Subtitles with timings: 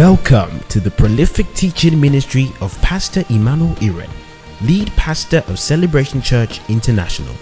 [0.00, 4.08] Welcome to the prolific teaching ministry of Pastor Emmanuel Iren,
[4.62, 7.34] lead pastor of Celebration Church International.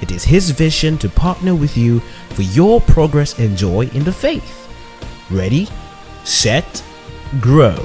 [0.00, 1.98] It is his vision to partner with you
[2.28, 4.68] for your progress and joy in the faith.
[5.32, 5.66] Ready,
[6.22, 6.80] set,
[7.40, 7.84] grow.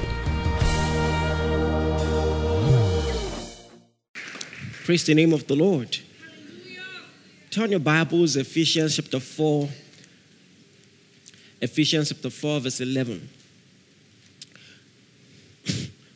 [4.84, 5.98] Praise the name of the Lord.
[7.50, 9.68] Turn your Bibles, Ephesians chapter 4.
[11.60, 13.28] Ephesians chapter 4, verse 11.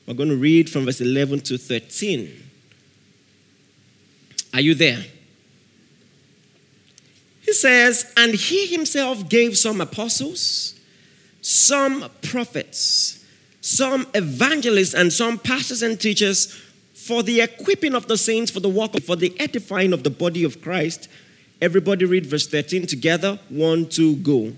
[0.06, 2.44] We're going to read from verse 11 to 13.
[4.54, 5.04] Are you there?
[7.42, 10.78] He says, And he himself gave some apostles,
[11.42, 13.24] some prophets,
[13.60, 16.52] some evangelists, and some pastors and teachers
[16.94, 20.10] for the equipping of the saints, for the work, of, for the edifying of the
[20.10, 21.08] body of Christ.
[21.60, 23.38] Everybody read verse 13 together.
[23.48, 24.52] One, two, go.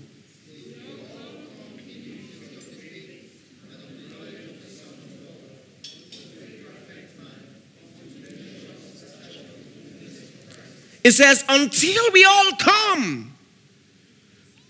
[11.03, 13.33] It says, until we all come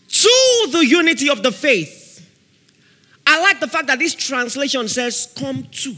[0.08, 1.97] to the unity of the faith.
[3.25, 5.95] I like the fact that this translation says, come to.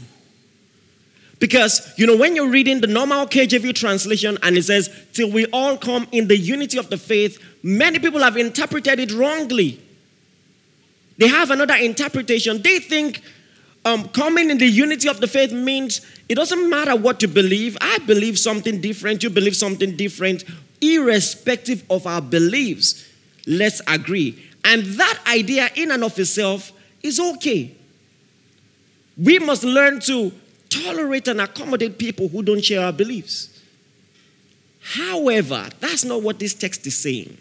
[1.38, 5.46] Because, you know, when you're reading the normal KJV translation and it says, till we
[5.46, 9.80] all come in the unity of the faith, many people have interpreted it wrongly.
[11.18, 12.62] They have another interpretation.
[12.62, 13.22] They think
[13.84, 17.76] um, coming in the unity of the faith means it doesn't matter what you believe.
[17.80, 20.44] I believe something different, you believe something different,
[20.80, 23.08] irrespective of our beliefs.
[23.46, 24.50] Let's agree.
[24.64, 26.72] And that idea, in and of itself,
[27.02, 27.74] is okay.
[29.18, 30.32] We must learn to
[30.68, 33.60] tolerate and accommodate people who don't share our beliefs.
[34.80, 37.36] However, that's not what this text is saying.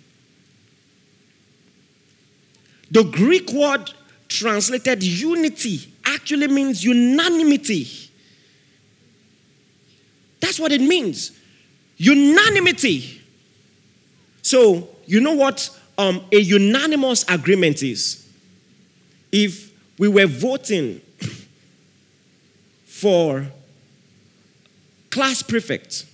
[2.89, 3.91] The Greek word
[4.27, 7.87] translated unity actually means unanimity.
[10.39, 11.31] That's what it means.
[11.97, 13.21] Unanimity.
[14.41, 18.27] So, you know what um, a unanimous agreement is?
[19.31, 21.01] If we were voting
[22.85, 23.47] for
[25.11, 26.05] class prefect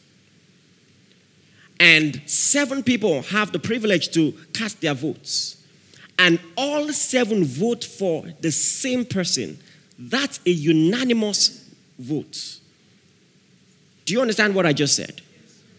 [1.79, 5.63] and seven people have the privilege to cast their votes
[6.19, 9.59] and all seven vote for the same person
[9.97, 12.59] that's a unanimous vote.
[14.05, 15.21] Do you understand what I just said?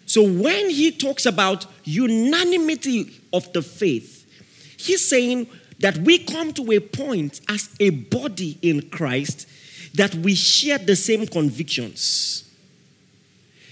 [0.06, 4.26] So when he talks about unanimity of the faith,
[4.76, 5.48] he's saying
[5.80, 9.46] that we come to a point as a body in Christ
[9.94, 12.44] that we share the same convictions.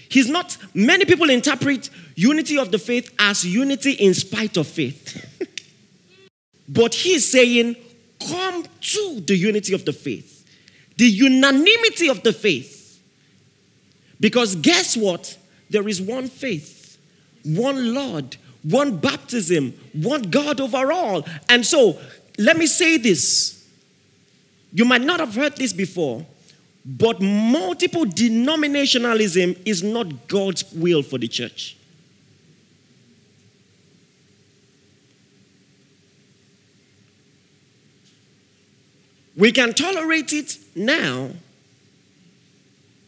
[0.08, 5.48] He's not, many people interpret unity of the faith as unity in spite of faith.
[6.68, 7.76] but he's saying,
[8.28, 10.35] come to the unity of the faith
[10.96, 13.00] the unanimity of the faith.
[14.18, 15.36] Because guess what?
[15.70, 16.98] There is one faith,
[17.44, 21.26] one Lord, one baptism, one God over all.
[21.48, 21.98] And so,
[22.38, 23.64] let me say this.
[24.72, 26.24] You might not have heard this before,
[26.84, 31.75] but multiple denominationalism is not God's will for the church.
[39.36, 41.30] We can tolerate it now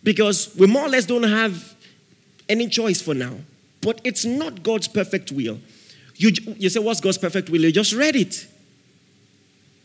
[0.03, 1.75] because we more or less don't have
[2.49, 3.34] any choice for now.
[3.81, 5.59] But it's not God's perfect will.
[6.17, 7.62] You, you say, What's God's perfect will?
[7.62, 8.47] You just read it.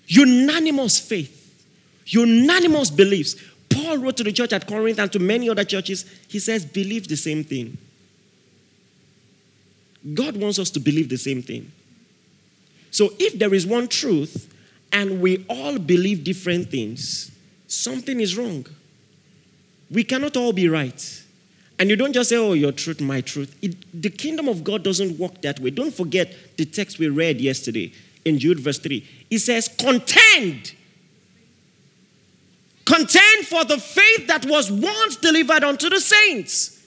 [0.08, 1.66] Unanimous faith,
[2.08, 3.36] unanimous beliefs.
[3.70, 7.08] Paul wrote to the church at Corinth and to many other churches, he says, Believe
[7.08, 7.78] the same thing.
[10.14, 11.72] God wants us to believe the same thing.
[12.92, 14.53] So if there is one truth,
[14.94, 17.32] and we all believe different things,
[17.68, 18.66] something is wrong.
[19.90, 21.24] We cannot all be right.
[21.80, 23.58] And you don't just say, oh, your truth, my truth.
[23.62, 25.72] It, the kingdom of God doesn't work that way.
[25.72, 27.92] Don't forget the text we read yesterday
[28.24, 29.06] in Jude, verse 3.
[29.32, 30.76] It says, contend.
[32.86, 36.80] Contend for the faith that was once delivered unto the saints.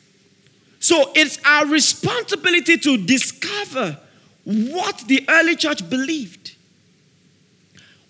[0.79, 3.99] So it's our responsibility to discover
[4.45, 6.46] what the early church believed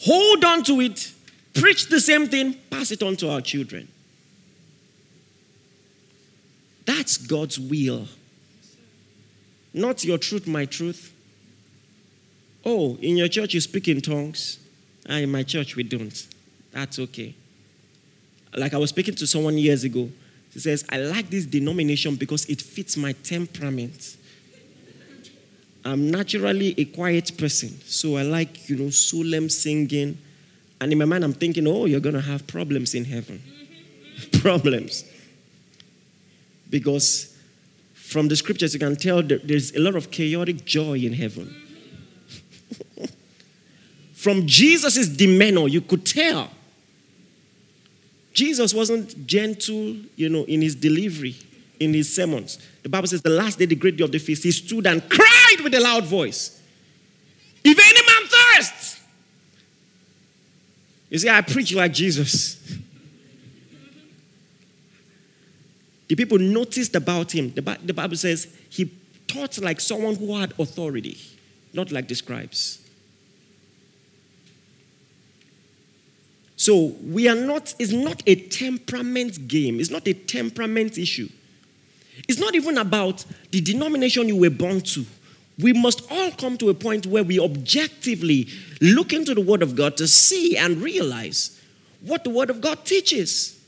[0.07, 1.13] hold on to it,
[1.55, 3.89] preach the same thing, pass it on to our children.
[6.87, 8.07] That's God's will.
[9.75, 11.13] Not your truth, my truth.
[12.65, 14.59] Oh, in your church you speak in tongues.
[15.09, 16.27] Ah, in my church we don't.
[16.73, 17.35] That's okay.
[18.55, 20.09] Like I was speaking to someone years ago.
[20.53, 24.17] She says, I like this denomination because it fits my temperament.
[25.87, 30.19] I'm naturally a quiet person, so I like, you know, solemn singing.
[30.81, 33.41] And in my mind, I'm thinking, oh, you're going to have problems in heaven.
[34.43, 35.05] problems.
[36.69, 37.37] Because
[37.95, 41.55] from the scriptures, you can tell there's a lot of chaotic joy in heaven.
[44.13, 46.51] from Jesus' demeanor, you could tell.
[48.33, 51.37] Jesus wasn't gentle, you know, in his delivery,
[51.81, 52.59] in his sermons.
[52.83, 55.09] The Bible says the last day, the great day of the feast, he stood and
[55.09, 56.61] cried with a loud voice.
[57.65, 59.01] If any man thirsts,
[61.11, 62.57] you see, I preach like Jesus.
[66.09, 67.53] The people noticed about him.
[67.53, 68.93] The, Bible says he
[69.27, 71.19] taught like someone who had authority,
[71.73, 72.81] not like the scribes.
[76.57, 81.29] So we are not, it's not a temperament game, it's not a temperament issue.
[82.29, 85.05] It's not even about the denomination you were born to.
[85.59, 88.49] We must all come to a point where we objectively
[88.81, 91.61] look into the Word of God to see and realize
[92.01, 93.59] what the Word of God teaches.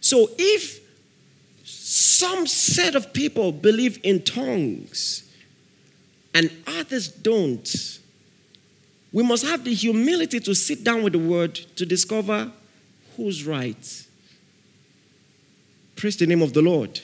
[0.00, 0.80] So if
[1.64, 5.30] some set of people believe in tongues
[6.34, 7.98] and others don't,
[9.12, 12.50] we must have the humility to sit down with the Word to discover
[13.16, 14.07] who's right.
[15.98, 17.00] Praise the name of the Lord.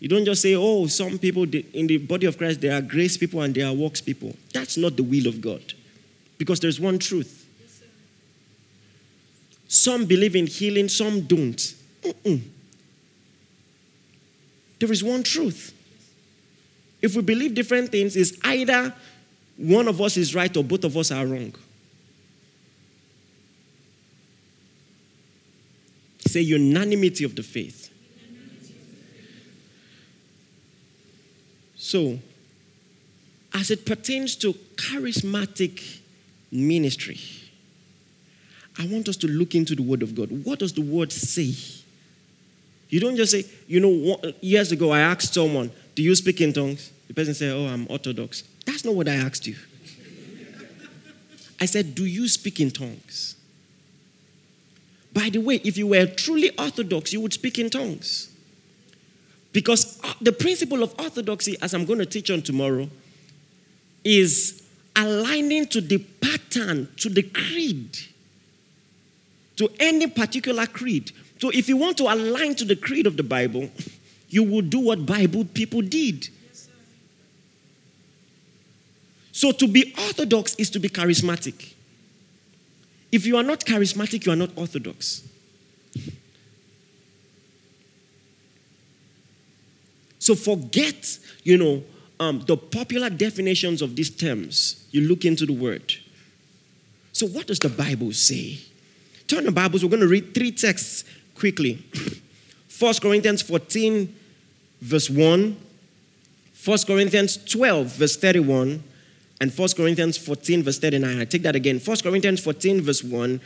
[0.00, 3.16] You don't just say, oh, some people in the body of Christ, there are grace
[3.16, 4.34] people and there are works people.
[4.52, 5.62] That's not the will of God.
[6.36, 7.46] Because there's one truth.
[9.68, 11.74] Some believe in healing, some don't.
[12.02, 12.40] Mm-mm.
[14.80, 15.72] There is one truth.
[17.00, 18.92] If we believe different things, it's either
[19.56, 21.54] one of us is right or both of us are wrong.
[26.30, 27.92] Say unanimity of the faith.
[31.76, 32.20] So,
[33.52, 35.98] as it pertains to charismatic
[36.52, 37.18] ministry,
[38.78, 40.28] I want us to look into the Word of God.
[40.44, 41.52] What does the Word say?
[42.90, 46.52] You don't just say, you know, years ago I asked someone, Do you speak in
[46.52, 46.92] tongues?
[47.08, 48.44] The person said, Oh, I'm Orthodox.
[48.66, 49.56] That's not what I asked you.
[51.60, 53.34] I said, Do you speak in tongues?
[55.12, 58.30] By the way, if you were truly Orthodox, you would speak in tongues.
[59.52, 62.88] Because uh, the principle of orthodoxy, as I'm going to teach on tomorrow,
[64.04, 64.62] is
[64.94, 67.98] aligning to the pattern, to the creed,
[69.56, 71.12] to any particular creed.
[71.40, 73.70] So if you want to align to the creed of the Bible,
[74.28, 76.28] you will do what Bible people did.
[79.32, 81.74] So to be orthodox is to be charismatic.
[83.12, 85.28] If you are not charismatic, you are not orthodox.
[90.18, 91.82] So forget, you know,
[92.20, 94.86] um, the popular definitions of these terms.
[94.90, 95.94] You look into the word.
[97.12, 98.58] So, what does the Bible say?
[99.26, 101.04] Turn the Bibles, we're going to read three texts
[101.34, 101.84] quickly
[102.78, 104.14] 1 Corinthians 14,
[104.80, 105.56] verse 1,
[106.64, 108.82] 1 Corinthians 12, verse 31,
[109.40, 111.20] and 1 Corinthians 14, verse 39.
[111.20, 113.40] I take that again 1 Corinthians 14, verse 1,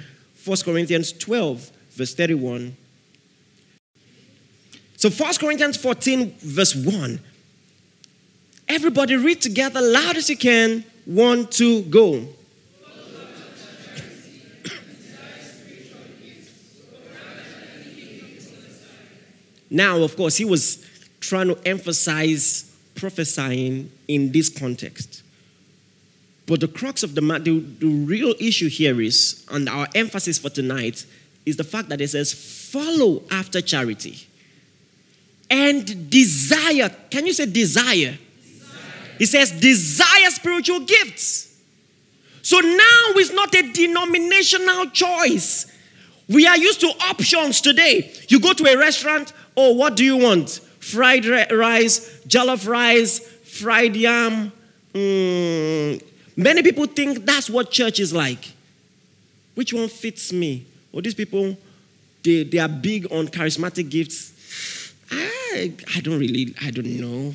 [0.45, 2.77] 1 Corinthians 12, verse 31,
[5.05, 7.21] so 1 Corinthians 14, verse 1.
[8.69, 10.83] Everybody read together loud as you can.
[11.05, 12.27] One, two, go.
[19.69, 20.89] Now, of course, he was
[21.21, 25.24] trying to emphasize prophesying in this context.
[26.47, 30.39] But the crux of the matter, the, the real issue here is, and our emphasis
[30.39, 31.07] for tonight,
[31.47, 34.27] is the fact that it says, follow after charity
[35.51, 36.91] and desire.
[37.11, 38.19] Can you say desire?
[39.19, 41.57] He says, desire spiritual gifts.
[42.43, 45.73] So now it's not a denominational choice.
[46.29, 48.13] We are used to options today.
[48.29, 50.61] You go to a restaurant, oh, what do you want?
[50.81, 54.53] Fried rice, jollof rice, fried yam.
[54.93, 56.03] Mm.
[56.37, 58.53] Many people think that's what church is like.
[59.55, 60.67] Which one fits me?
[60.93, 61.57] Well, these people,
[62.23, 64.33] they, they are big on charismatic gifts.
[65.11, 67.35] I, I don't really, I don't know.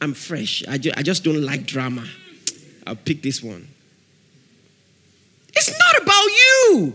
[0.00, 0.62] I'm fresh.
[0.68, 2.06] I, ju- I just don't like drama.
[2.86, 3.66] I'll pick this one.
[5.54, 6.94] It's not about you.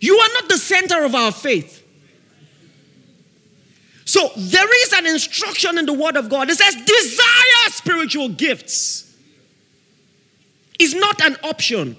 [0.00, 1.82] You are not the center of our faith.
[4.06, 6.48] So there is an instruction in the Word of God.
[6.48, 9.02] It says, desire spiritual gifts.
[10.78, 11.96] Is not an option.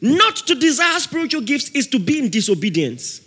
[0.00, 3.20] Not to desire spiritual gifts is to be in disobedience.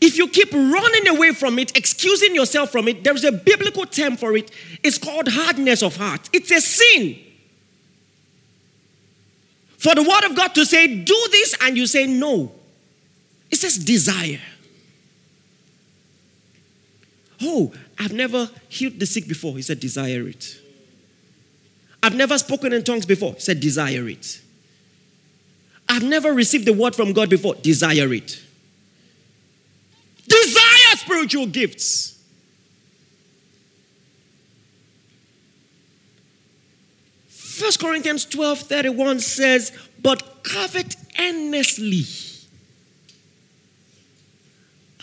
[0.00, 4.16] If you keep running away from it, excusing yourself from it, there's a biblical term
[4.16, 4.50] for it.
[4.82, 6.28] It's called hardness of heart.
[6.32, 7.18] It's a sin.
[9.78, 12.52] For the word of God to say, do this, and you say no.
[13.54, 14.40] It says desire.
[17.40, 19.54] Oh, I've never healed the sick before.
[19.54, 20.60] He said, desire it.
[22.02, 23.34] I've never spoken in tongues before.
[23.34, 24.40] He said, desire it.
[25.88, 27.54] I've never received the word from God before.
[27.54, 28.42] Desire it.
[30.26, 32.20] Desire spiritual gifts.
[37.28, 39.70] First Corinthians 12 31 says,
[40.02, 42.02] But covet earnestly.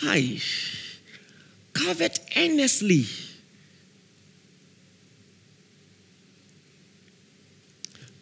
[0.03, 0.41] I
[1.73, 3.05] covet earnestly.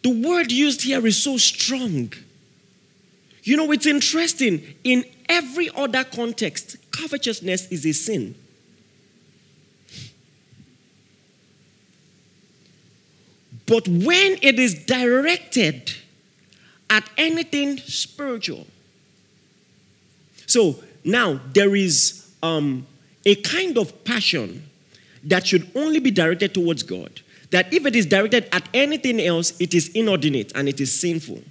[0.02, 2.12] The word used here is so strong.
[3.42, 4.62] You know, it's interesting.
[4.84, 8.34] In every other context, covetousness is a sin.
[13.66, 15.92] But when it is directed
[16.88, 18.66] at anything spiritual,
[20.46, 22.86] so now there is um,
[23.24, 24.64] a kind of passion
[25.24, 27.20] that should only be directed towards God.
[27.50, 31.42] That if it is directed at anything else, it is inordinate and it is sinful.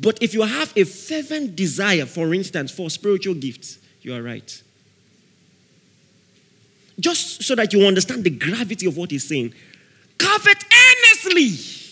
[0.00, 4.62] But if you have a fervent desire, for instance, for spiritual gifts, you are right.
[6.98, 9.52] Just so that you understand the gravity of what he's saying.
[10.18, 11.87] Covet earnestly.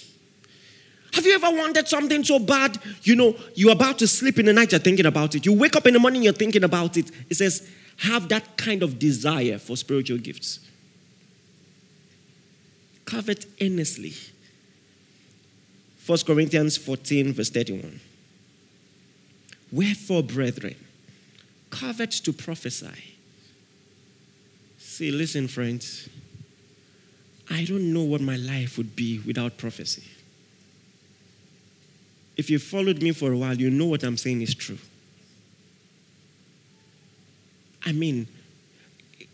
[1.12, 2.78] Have you ever wanted something so bad?
[3.02, 5.46] You know, you're about to sleep in the night, you're thinking about it.
[5.46, 7.10] You wake up in the morning, you're thinking about it.
[7.30, 10.60] It says, have that kind of desire for spiritual gifts.
[13.06, 14.12] Covet earnestly.
[16.06, 18.00] 1 Corinthians 14, verse 31.
[19.72, 20.76] Wherefore, brethren,
[21.70, 23.14] covet to prophesy.
[24.78, 26.08] See, listen, friends.
[27.50, 30.02] I don't know what my life would be without prophecy.
[32.37, 34.78] If you followed me for a while, you know what I'm saying is true.
[37.85, 38.26] I mean,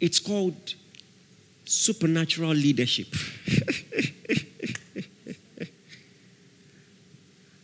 [0.01, 0.75] it's called
[1.65, 3.09] supernatural leadership.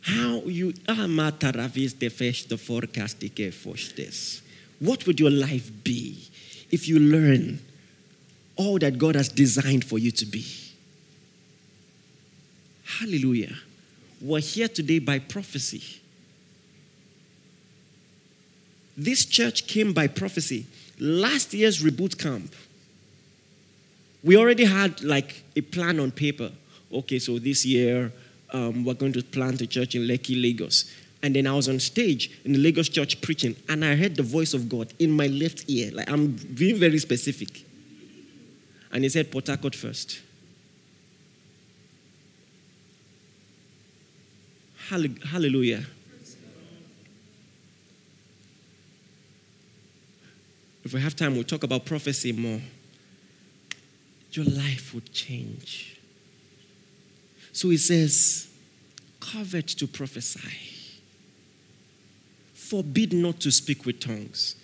[0.00, 4.42] How you ah, amataravis de fest the forecast this.
[4.80, 6.16] What would your life be
[6.70, 7.60] if you learn
[8.56, 10.46] all that God has designed for you to be?
[12.84, 13.54] Hallelujah.
[14.20, 16.00] We're here today by prophecy.
[18.96, 20.66] This church came by prophecy.
[20.98, 22.52] Last year's reboot camp,
[24.24, 26.50] we already had like a plan on paper.
[26.92, 28.12] Okay, so this year
[28.52, 30.92] um, we're going to plant a church in Lekki, Lagos.
[31.22, 34.22] And then I was on stage in the Lagos church preaching, and I heard the
[34.22, 35.92] voice of God in my left ear.
[35.92, 37.64] Like I'm being very specific.
[38.90, 40.22] And he said, Port Harcourt first.
[44.88, 45.84] Hallelujah.
[50.82, 52.60] If we have time, we'll talk about prophecy more.
[54.32, 55.98] Your life would change.
[57.52, 58.48] So he says,
[59.20, 60.56] covet to prophesy,
[62.54, 64.56] forbid not to speak with tongues.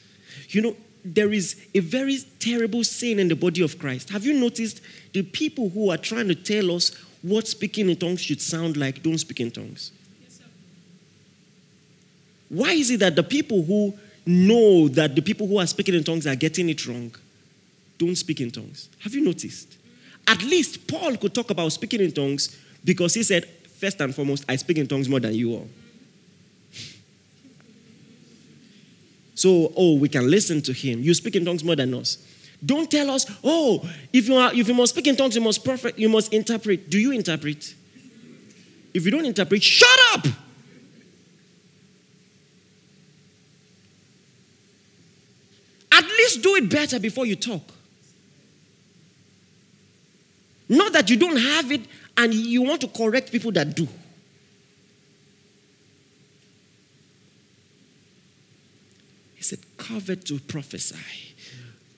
[0.49, 4.09] You know, there is a very terrible sin in the body of Christ.
[4.09, 4.81] Have you noticed
[5.13, 9.03] the people who are trying to tell us what speaking in tongues should sound like
[9.03, 9.93] don't speak in tongues?
[12.55, 13.95] Why is it that the people who
[14.25, 17.13] know that the people who are speaking in tongues are getting it wrong
[17.99, 18.89] don't speak in tongues?
[19.01, 19.77] Have you noticed?
[20.29, 24.45] At least Paul could talk about speaking in tongues because he said, first and foremost,
[24.49, 25.69] I speak in tongues more than you all.
[29.37, 31.01] So, oh, we can listen to him.
[31.01, 32.19] You speak in tongues more than us.
[32.65, 35.65] Don't tell us, oh, if you, are, if you must speak in tongues, you must
[35.65, 36.89] perfect, you must interpret.
[36.89, 37.75] Do you interpret?
[38.95, 40.25] If you don't interpret, shut up!
[45.95, 47.63] At least do it better before you talk.
[50.69, 51.83] Not that you don't have it
[52.17, 53.87] and you want to correct people that do.
[59.37, 60.97] He said, covet to prophesy.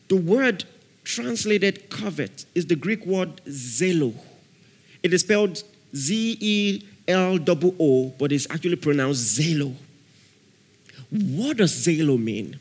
[0.09, 0.65] The word
[1.05, 4.15] translated covet is the Greek word zelo.
[5.03, 5.63] It is spelled
[5.95, 9.75] Z E L O O, but it's actually pronounced zelo.
[11.11, 12.59] What does zelo mean?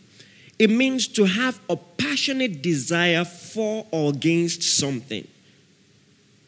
[0.58, 5.28] It means to have a passionate desire for or against something.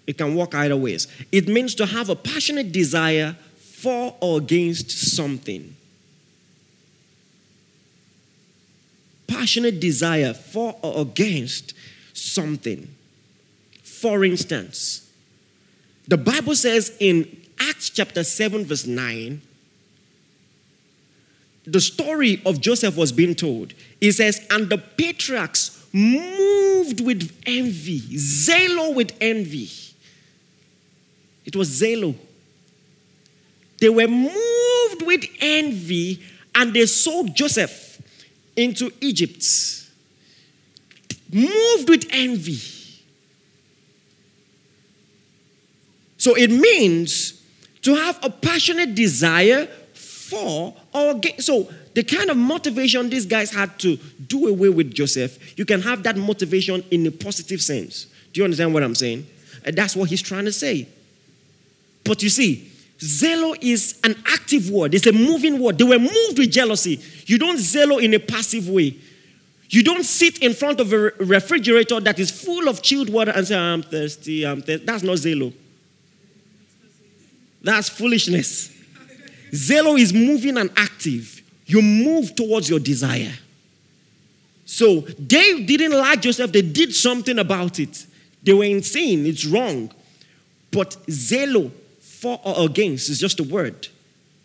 [0.06, 1.08] It can work either ways.
[1.32, 5.76] It means to have a passionate desire for or against something.
[9.28, 11.74] passionate desire for or against
[12.14, 12.88] something.
[13.84, 15.10] For instance,
[16.08, 19.42] the Bible says in Acts chapter 7, verse 9,
[21.66, 23.74] the story of Joseph was being told.
[24.00, 29.70] It says, And the patriarchs moved with envy, zelo with envy.
[31.46, 32.16] It was zelo.
[33.80, 36.22] They were moved with envy
[36.54, 38.02] and they sold Joseph
[38.56, 39.46] into Egypt.
[41.32, 42.60] Moved with envy.
[46.18, 47.42] So it means
[47.84, 51.46] to have a passionate desire for or against.
[51.46, 55.82] So the kind of motivation these guys had to do away with Joseph, you can
[55.82, 58.06] have that motivation in a positive sense.
[58.32, 59.26] Do you understand what I'm saying?
[59.66, 60.88] And that's what he's trying to say.
[62.04, 65.80] But you see, zelo is an active word, it's a moving word.
[65.80, 67.02] They were moved with jealousy.
[67.26, 68.96] You don't zelo in a passive way.
[69.72, 73.48] You don't sit in front of a refrigerator that is full of chilled water and
[73.48, 74.86] say, I'm thirsty, I'm thirsty.
[74.86, 75.52] That's not zelo.
[77.64, 78.72] That's foolishness.
[79.52, 81.37] Zelo is moving and active.
[81.68, 83.34] You move towards your desire.
[84.66, 88.06] So they didn't like Joseph, they did something about it.
[88.42, 89.92] They were insane, it's wrong.
[90.72, 93.88] But zelo, for or against, is just a word.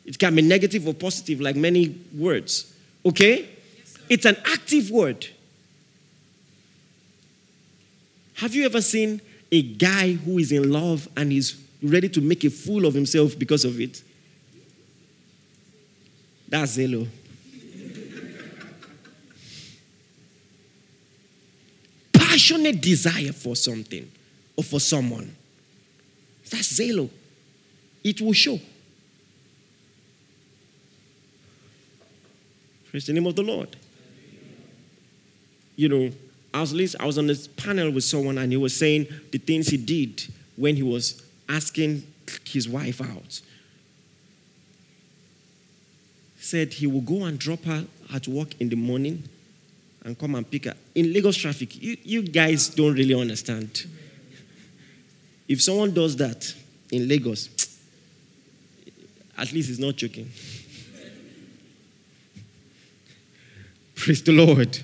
[0.04, 2.72] It can be negative or positive, like many words.
[3.06, 3.48] Okay?
[3.78, 5.26] Yes, it's an active word.
[8.34, 9.20] Have you ever seen
[9.52, 13.38] a guy who is in love and is ready to make a fool of himself
[13.38, 14.02] because of it?
[16.52, 17.08] That's zelo.
[22.12, 24.10] Passionate desire for something
[24.54, 25.34] or for someone.
[26.50, 27.08] That's zelo.
[28.04, 28.60] It will show.
[32.90, 33.74] Praise the name of the Lord.
[35.76, 36.10] You know,
[36.52, 39.38] I was listening, I was on this panel with someone and he was saying the
[39.38, 40.22] things he did
[40.56, 42.06] when he was asking
[42.44, 43.40] his wife out
[46.42, 49.22] said he will go and drop her at work in the morning
[50.04, 50.74] and come and pick her.
[50.94, 53.86] In Lagos traffic, you, you guys don't really understand.
[55.46, 56.52] If someone does that
[56.90, 57.48] in Lagos,
[59.38, 60.28] at least he's not joking.
[63.94, 64.80] Praise the Lord.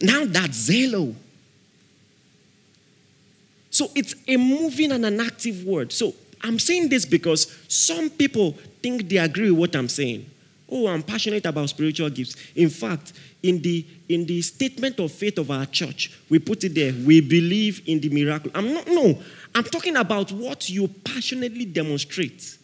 [0.00, 1.14] Now that's zelo.
[3.70, 5.92] So it's a moving and an active word.
[5.92, 10.30] So I'm saying this because some people think they agree with what I'm saying.
[10.70, 12.36] Oh, I'm passionate about spiritual gifts.
[12.54, 16.74] In fact, in the in the statement of faith of our church, we put it
[16.74, 16.92] there.
[16.92, 18.50] We believe in the miracle.
[18.54, 19.18] I'm not no.
[19.54, 22.58] I'm talking about what you passionately demonstrate.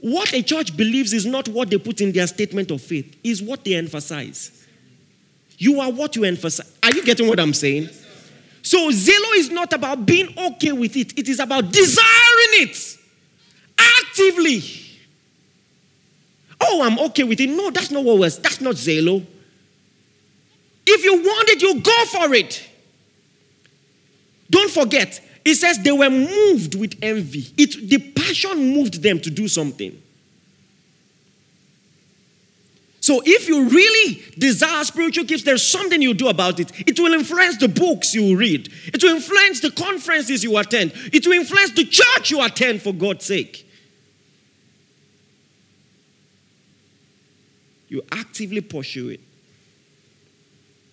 [0.00, 3.42] What a church believes is not what they put in their statement of faith, is
[3.42, 4.66] what they emphasize.
[5.56, 6.72] You are what you emphasize.
[6.82, 7.88] Are you getting what I'm saying?
[8.62, 12.98] So, zelo is not about being okay with it, it is about desiring it
[13.78, 14.87] actively.
[16.60, 17.50] Oh, I'm okay with it.
[17.50, 18.38] No, that's not what was.
[18.38, 19.24] That's not zelo.
[20.86, 22.68] If you want it, you go for it.
[24.50, 27.46] Don't forget, it says they were moved with envy.
[27.56, 30.02] It, the passion moved them to do something.
[33.00, 36.72] So if you really desire spiritual gifts, there's something you do about it.
[36.86, 38.70] It will influence the books you read.
[38.86, 40.92] It will influence the conferences you attend.
[41.12, 43.67] It will influence the church you attend for God's sake.
[47.88, 49.20] You actively pursue it.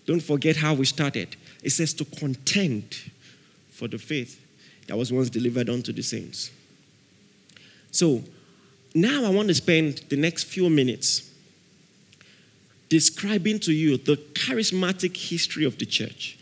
[0.06, 1.36] Don't forget how we started.
[1.64, 2.96] It says to contend
[3.70, 4.42] for the faith
[4.88, 6.52] that was once delivered unto the saints.
[7.92, 8.24] So
[8.94, 11.32] now I want to spend the next few minutes
[12.88, 16.38] describing to you the charismatic history of the church.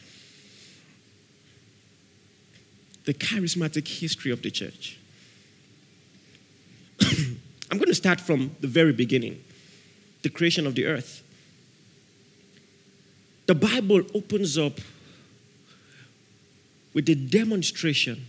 [3.05, 4.97] The charismatic history of the church.
[7.01, 9.43] I'm going to start from the very beginning
[10.23, 11.21] the creation of the earth.
[13.45, 14.79] The Bible opens up
[16.93, 18.25] with the demonstration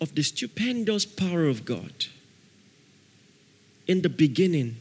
[0.00, 2.06] of the stupendous power of God.
[3.86, 4.76] In the beginning,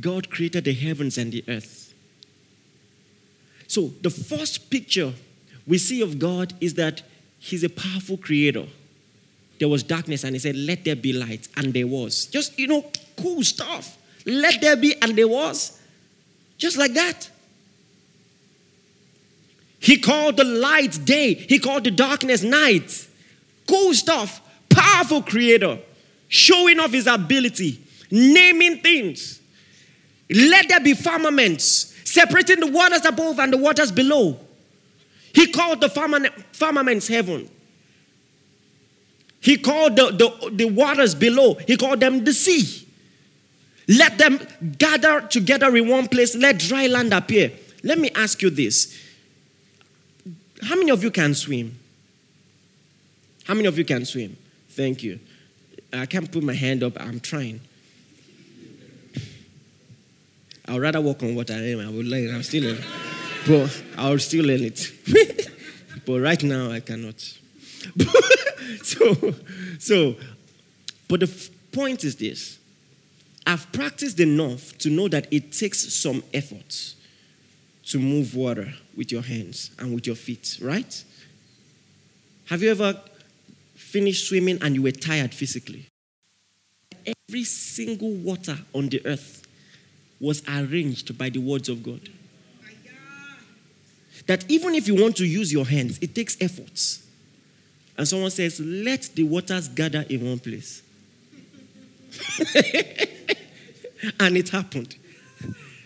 [0.00, 1.94] God created the heavens and the earth.
[3.66, 5.12] So, the first picture
[5.66, 7.02] we see of God is that
[7.38, 8.66] He's a powerful creator.
[9.58, 12.26] There was darkness, and He said, Let there be light, and there was.
[12.26, 12.84] Just, you know,
[13.16, 13.96] cool stuff.
[14.26, 15.80] Let there be, and there was.
[16.58, 17.30] Just like that.
[19.78, 23.08] He called the light day, he called the darkness night.
[23.66, 24.40] Cool stuff.
[24.68, 25.78] Powerful creator.
[26.28, 27.80] Showing off his ability,
[28.10, 29.40] naming things.
[30.28, 34.38] Let there be firmaments, separating the waters above and the waters below.
[35.32, 35.88] He called the
[36.52, 37.48] firmaments heaven.
[39.40, 42.86] He called the, the, the waters below, he called them the sea.
[43.90, 44.38] Let them
[44.78, 46.36] gather together in one place.
[46.36, 47.50] Let dry land appear.
[47.82, 48.96] Let me ask you this.
[50.62, 51.76] How many of you can swim?
[53.44, 54.36] How many of you can swim?
[54.68, 55.18] Thank you.
[55.92, 57.00] I can't put my hand up.
[57.00, 57.60] I'm trying.
[60.68, 61.84] I'd rather walk on water anyway.
[61.84, 62.32] I would learn.
[62.32, 62.84] I'm still learning.
[63.44, 64.92] But I'll still learn it.
[66.06, 67.18] but right now, I cannot.
[68.84, 69.34] so,
[69.80, 70.14] so,
[71.08, 72.59] but the f- point is this
[73.50, 76.94] I've practiced enough to know that it takes some effort
[77.86, 81.04] to move water with your hands and with your feet, right?
[82.44, 82.94] Have you ever
[83.74, 85.88] finished swimming and you were tired physically?
[87.28, 89.44] Every single water on the earth
[90.20, 92.08] was arranged by the words of God.
[94.28, 97.04] That even if you want to use your hands, it takes efforts.
[97.98, 100.82] And someone says, Let the waters gather in one place.
[104.18, 104.96] and it happened.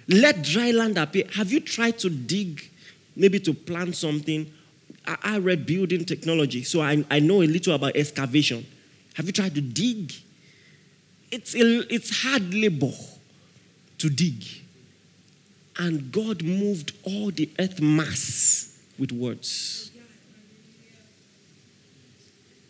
[0.09, 1.24] Let dry land appear.
[1.35, 2.70] Have you tried to dig,
[3.16, 4.53] maybe to plant something?
[5.07, 8.66] I, I read building technology, so I, I know a little about excavation.
[9.14, 10.12] Have you tried to dig?
[11.31, 12.92] It's, it's hard labor
[13.98, 14.44] to dig.
[15.79, 19.90] And God moved all the earth mass with words.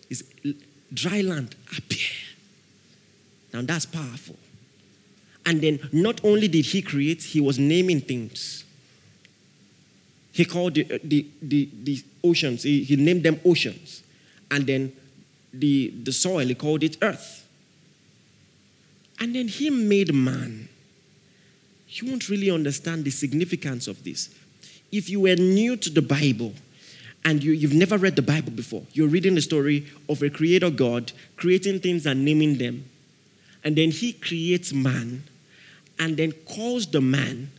[0.09, 0.23] It's
[0.93, 2.09] dry land appear.
[3.53, 4.37] Now that's powerful.
[5.47, 8.65] And then not only did he create, he was naming things.
[10.33, 14.03] He called the, uh, the, the, the oceans, he, he named them oceans.
[14.51, 14.93] And then
[15.53, 17.47] the, the soil, he called it earth.
[19.21, 20.69] And then he made man.
[21.89, 24.35] You won't really understand the significance of this.
[24.91, 26.53] If you were new to the Bible
[27.25, 30.71] and you, you've never read the Bible before, you're reading the story of a creator
[30.71, 32.85] God creating things and naming them.
[33.63, 35.23] And then he creates man
[35.99, 37.51] and then calls the man,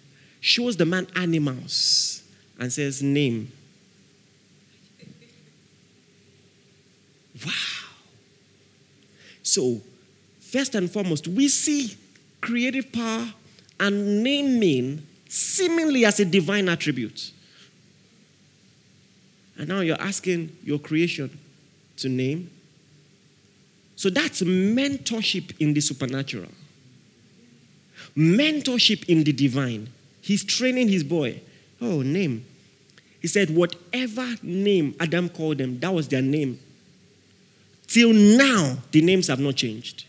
[0.42, 2.24] shows the man animals,
[2.60, 3.52] and says, Name.
[7.46, 7.52] Wow.
[9.44, 9.82] So,
[10.40, 11.96] first and foremost, we see
[12.42, 13.34] creative power
[13.80, 17.32] and naming seemingly as a divine attribute.
[19.58, 21.38] And now you're asking your creation
[21.98, 22.50] to name.
[23.96, 26.50] So that's mentorship in the supernatural
[28.16, 29.90] mentorship in the divine.
[30.22, 31.42] He's training his boy.
[31.82, 32.46] Oh, name.
[33.22, 36.60] He said, whatever name Adam called them, that was their name.
[37.88, 40.06] Till now, the names have not changed.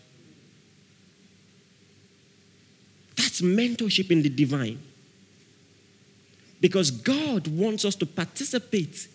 [3.15, 4.79] That's mentorship in the divine.
[6.59, 9.07] Because God wants us to participate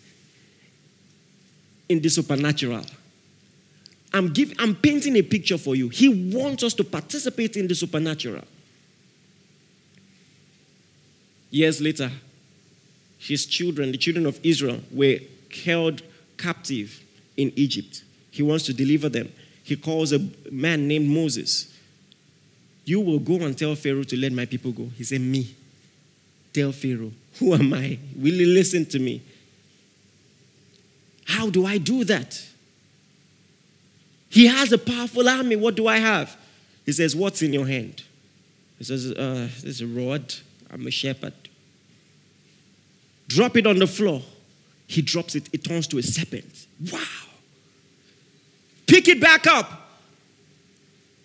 [1.89, 2.85] in the supernatural.
[4.13, 5.89] I'm, give, I'm painting a picture for you.
[5.89, 8.43] He wants us to participate in the supernatural.
[11.53, 12.09] Years later,
[13.19, 15.19] his children, the children of Israel, were
[15.63, 16.01] held
[16.35, 16.99] captive
[17.37, 18.03] in Egypt.
[18.31, 19.31] He wants to deliver them.
[19.63, 21.71] He calls a man named Moses.
[22.85, 24.89] You will go and tell Pharaoh to let my people go.
[24.97, 25.53] He said, Me.
[26.53, 27.99] Tell Pharaoh, who am I?
[28.15, 29.21] Will you listen to me?
[31.25, 32.43] How do I do that?
[34.27, 35.55] He has a powerful army.
[35.55, 36.35] What do I have?
[36.83, 38.01] He says, What's in your hand?
[38.79, 40.33] He says, uh, There's a rod.
[40.71, 41.33] I'm a shepherd.
[43.27, 44.21] Drop it on the floor.
[44.87, 46.67] He drops it, it turns to a serpent.
[46.91, 46.99] Wow.
[48.85, 49.79] Pick it back up.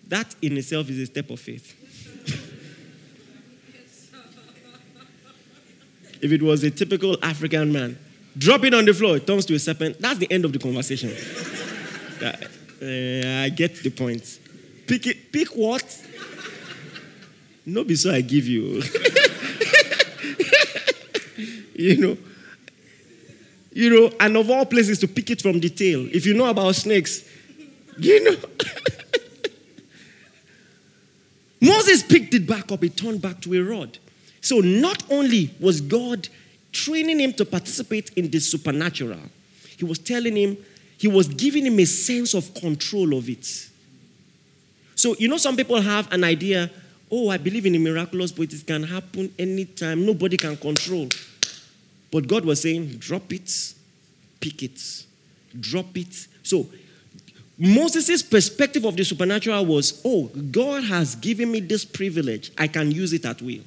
[0.07, 1.75] That in itself is a step of faith.
[6.21, 7.99] if it was a typical African man,
[8.37, 9.99] drop it on the floor, it turns to a serpent.
[9.99, 11.09] That's the end of the conversation.
[12.21, 12.31] uh,
[12.81, 14.39] I get the point.
[14.87, 15.31] Pick it.
[15.31, 16.05] Pick what?
[17.65, 18.81] No, be so I give you.
[21.79, 22.17] you know.
[23.71, 26.07] You know, and of all places to pick it from the tail.
[26.11, 27.23] If you know about snakes,
[27.97, 28.35] you know.
[31.61, 33.97] Moses picked it back up, it turned back to a rod.
[34.41, 36.27] So not only was God
[36.71, 39.19] training him to participate in the supernatural,
[39.77, 40.57] he was telling him,
[40.97, 43.45] he was giving him a sense of control of it.
[44.95, 46.69] So, you know, some people have an idea,
[47.09, 50.05] oh, I believe in the miraculous, but it can happen anytime.
[50.05, 51.07] Nobody can control.
[52.11, 53.73] But God was saying, drop it,
[54.39, 55.05] pick it,
[55.59, 56.27] drop it.
[56.43, 56.67] So
[57.57, 62.91] Moses' perspective of the supernatural was oh, God has given me this privilege, I can
[62.91, 63.63] use it at will.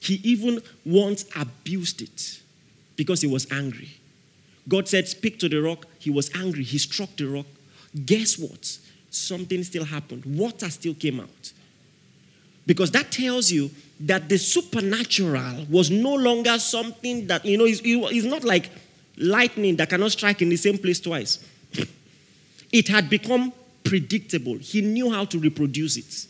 [0.00, 2.40] He even once abused it
[2.96, 3.90] because he was angry.
[4.68, 5.86] God said, Speak to the rock.
[5.98, 6.62] He was angry.
[6.62, 7.46] He struck the rock.
[8.04, 8.78] Guess what?
[9.10, 10.24] Something still happened.
[10.26, 11.52] Water still came out.
[12.66, 13.70] Because that tells you
[14.06, 18.70] that the supernatural was no longer something that, you know, it's, it's not like
[19.16, 21.44] lightning that cannot strike in the same place twice.
[22.70, 24.56] It had become predictable.
[24.56, 26.26] He knew how to reproduce it.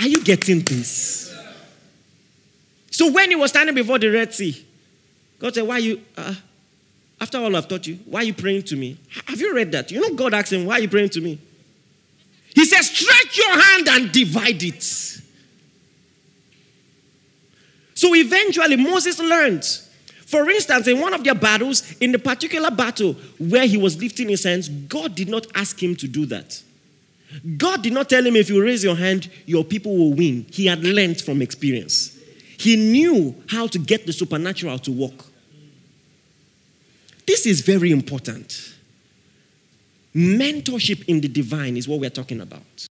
[0.00, 1.32] Are you getting this?
[2.90, 4.64] So when he was standing before the Red Sea,
[5.38, 6.34] God said, Why you, uh,
[7.20, 8.96] after all I've taught you, why are you praying to me?
[9.26, 9.90] Have you read that?
[9.90, 11.38] You know, God asked him, Why are you praying to me?
[12.54, 15.20] He says, Stretch your hand and divide it.
[17.94, 19.64] So eventually, Moses learned.
[20.26, 24.28] For instance, in one of their battles, in the particular battle where he was lifting
[24.28, 26.60] his hands, God did not ask him to do that.
[27.56, 30.46] God did not tell him, if you raise your hand, your people will win.
[30.50, 32.18] He had learned from experience.
[32.58, 35.24] He knew how to get the supernatural to work.
[37.26, 38.74] This is very important.
[40.14, 42.86] Mentorship in the divine is what we're talking about.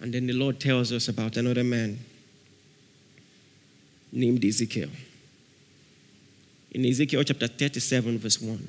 [0.00, 1.98] And then the Lord tells us about another man
[4.14, 4.90] named Ezekiel.
[6.70, 8.68] In Ezekiel chapter 37, verse 1,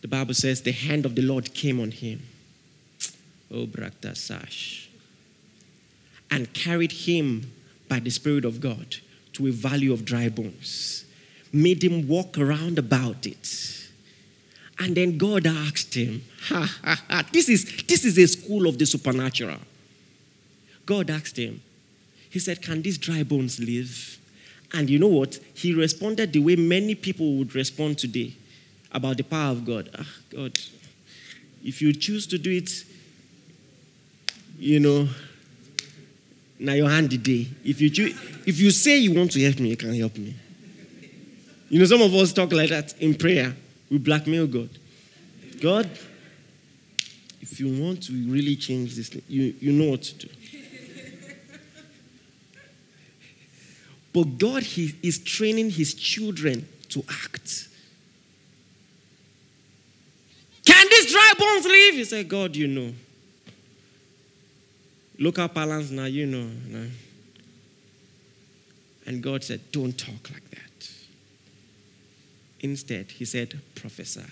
[0.00, 2.22] the Bible says, The hand of the Lord came on him.
[3.50, 4.88] Oh, Brakta Sash.
[6.30, 7.52] And carried him
[7.88, 8.96] by the Spirit of God
[9.34, 11.04] to a valley of dry bones,
[11.52, 13.88] made him walk around about it.
[14.78, 18.78] And then God asked him, ha, ha, ha, this, is, this is a school of
[18.78, 19.58] the supernatural.
[20.84, 21.62] God asked him,
[22.34, 24.18] He said, Can these dry bones live?
[24.72, 25.38] And you know what?
[25.54, 28.34] He responded the way many people would respond today
[28.90, 29.88] about the power of God.
[29.96, 30.58] Ah, God,
[31.64, 32.84] if you choose to do it,
[34.58, 35.08] you know,
[36.58, 37.46] now your hand today.
[37.64, 40.34] If you choose, if you say you want to help me, you can help me.
[41.68, 43.54] You know, some of us talk like that in prayer.
[43.88, 44.70] We blackmail God.
[45.60, 45.88] God,
[47.40, 50.28] if you want to really change this, you, you know what to do.
[54.14, 57.68] But God he, is training his children to act.
[60.64, 61.94] Can these dry bones live?
[61.96, 62.94] He said, God, you know.
[65.18, 66.48] Local balance now, you know.
[66.68, 66.86] No.
[69.06, 70.90] And God said, Don't talk like that.
[72.60, 74.22] Instead, He said, Prophesy.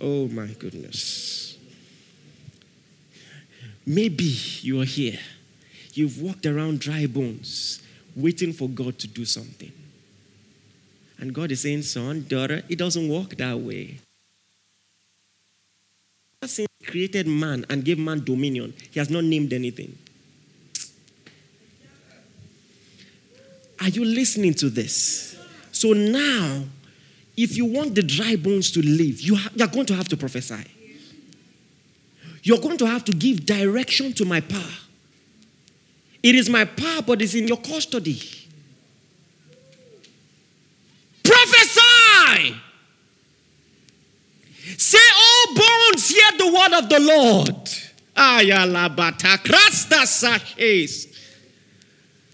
[0.00, 1.58] Oh my goodness.
[3.86, 4.24] Maybe
[4.62, 5.18] you are here.
[5.94, 7.82] You've walked around dry bones,
[8.16, 9.72] waiting for God to do something.
[11.18, 13.98] And God is saying, Son, daughter, it doesn't work that way.
[16.42, 18.72] He created man and gave man dominion.
[18.90, 19.96] He has not named anything.
[23.80, 25.38] Are you listening to this?
[25.72, 26.64] So now,
[27.36, 30.16] if you want the dry bones to live, you, ha- you're going to have to
[30.16, 30.64] prophesy.
[32.42, 34.62] You're going to have to give direction to my power.
[36.22, 38.20] It is my power, but it's in your custody.
[41.22, 42.54] Prophesy!
[44.76, 47.54] Say, all bones, hear the word of the Lord.
[48.14, 51.06] Ayalabata, krasta sashes.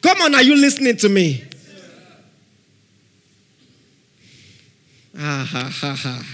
[0.03, 1.45] Come on, are you listening to me?
[5.19, 6.25] Ah, ha, ha, ha.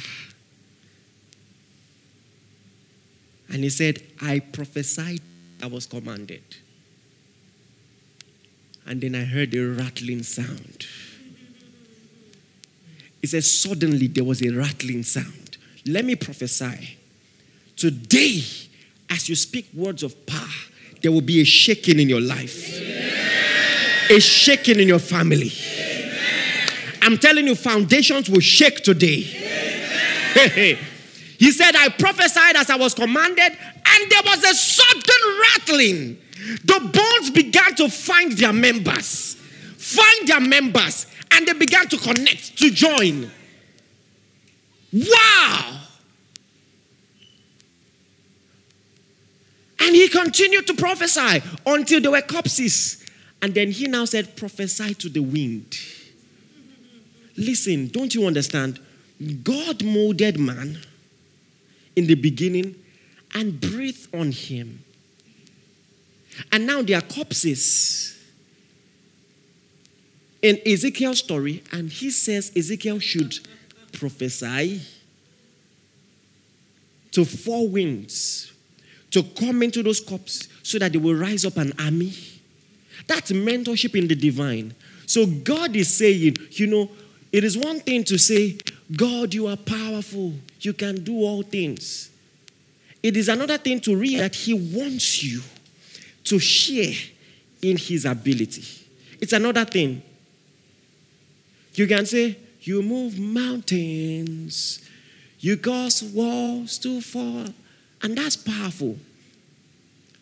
[3.49, 5.21] And he said, I prophesied,
[5.62, 6.43] I was commanded.
[8.87, 10.87] And then I heard a rattling sound.
[13.21, 15.57] He says, Suddenly there was a rattling sound.
[15.87, 16.99] Let me prophesy.
[17.77, 18.42] Today,
[19.11, 20.47] as you speak words of power,
[21.03, 24.16] there will be a shaking in your life, Amen.
[24.16, 25.51] a shaking in your family.
[25.51, 26.99] Amen.
[27.03, 29.21] I'm telling you, foundations will shake today.
[31.42, 36.18] He said, I prophesied as I was commanded, and there was a sudden rattling.
[36.43, 39.35] The bones began to find their members,
[39.77, 43.31] find their members, and they began to connect, to join.
[44.93, 45.81] Wow!
[49.81, 53.05] And he continued to prophesy until there were corpses.
[53.41, 55.77] And then he now said, Prophesy to the wind.
[57.37, 58.79] Listen, don't you understand?
[59.43, 60.79] God molded man
[61.97, 62.75] in the beginning
[63.35, 64.85] and breathed on him.
[66.51, 68.12] And now they are corpses.
[70.42, 73.38] in Ezekiel's story, and he says Ezekiel should
[73.92, 74.83] prophesy
[77.12, 78.53] to four winds
[79.12, 82.12] to come into those cups so that they will rise up an army.
[83.07, 84.75] That's mentorship in the divine.
[85.07, 86.90] So God is saying, you know,
[87.31, 88.57] it is one thing to say,
[88.97, 92.11] God, you are powerful, you can do all things.
[93.03, 95.42] It is another thing to read that He wants you
[96.33, 96.95] to share
[97.61, 98.64] in His ability.
[99.21, 100.03] It's another thing.
[101.75, 104.88] You can say, You move mountains,
[105.40, 107.45] you cause walls to fall,
[108.01, 108.97] and that's powerful.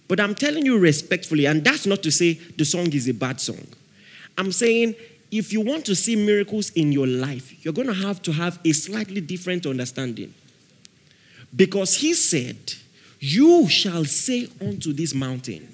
[0.08, 3.40] But I'm telling you respectfully, and that's not to say the song is a bad
[3.40, 3.64] song.
[4.36, 4.96] I'm saying
[5.30, 8.58] if you want to see miracles in your life, you're going to have to have
[8.64, 10.34] a slightly different understanding.
[11.54, 12.74] Because he said,
[13.20, 15.68] You shall say unto this mountain,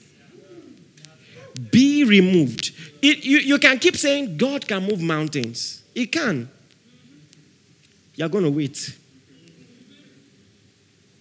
[1.70, 2.72] Be removed.
[3.02, 5.82] It, you, you can keep saying, God can move mountains.
[5.94, 6.50] He can.
[8.14, 8.96] You're going to wait.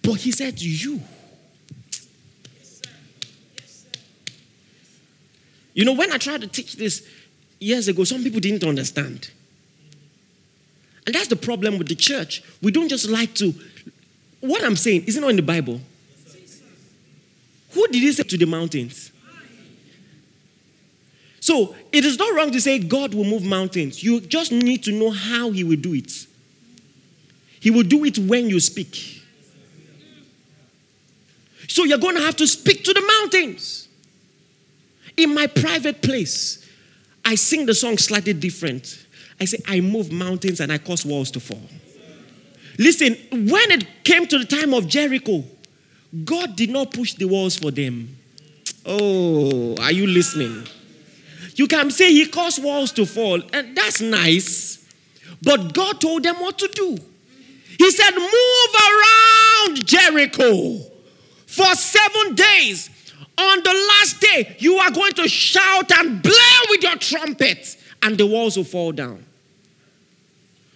[0.02, 1.02] But he said, You.
[5.74, 7.06] You know, when I tried to teach this
[7.60, 9.30] years ago, some people didn't understand.
[11.06, 12.41] And that's the problem with the church.
[12.62, 13.54] We don't just like to.
[14.39, 15.82] What I'm saying, isn't in the Bible?
[17.71, 19.12] Who did he say to the mountains?
[21.45, 24.03] So it is not wrong to say God will move mountains.
[24.03, 26.25] You just need to know how he will do it.
[27.60, 29.21] He will do it when you speak.
[31.67, 33.88] So you're going to have to speak to the mountains.
[35.17, 36.67] In my private place,
[37.23, 39.05] I sing the song slightly different.
[39.39, 41.62] I say, I move mountains and I cause walls to fall.
[42.79, 45.43] Listen, when it came to the time of Jericho,
[46.23, 48.17] God did not push the walls for them.
[48.84, 50.67] Oh, are you listening?
[51.56, 54.86] You can say he caused walls to fall, and that's nice.
[55.41, 56.98] But God told them what to do.
[57.78, 60.80] He said, Move around Jericho
[61.48, 62.89] for seven days.
[63.38, 68.18] On the last day, you are going to shout and blare with your trumpet, and
[68.18, 69.26] the walls will fall down.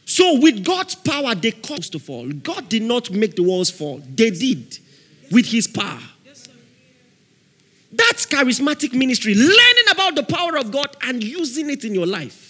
[0.06, 2.28] So, with God's power, they caused to fall.
[2.28, 4.80] God did not make the walls fall, they did
[5.32, 6.02] with His power.
[7.92, 12.50] That's charismatic ministry, learning about the power of God and using it in your life.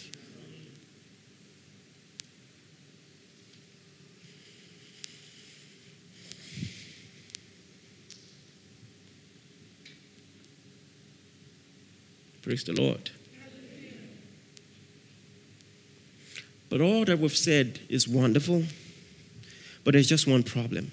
[12.42, 13.12] Praise the Lord.
[16.70, 18.64] But all that we've said is wonderful,
[19.84, 20.92] but there's just one problem.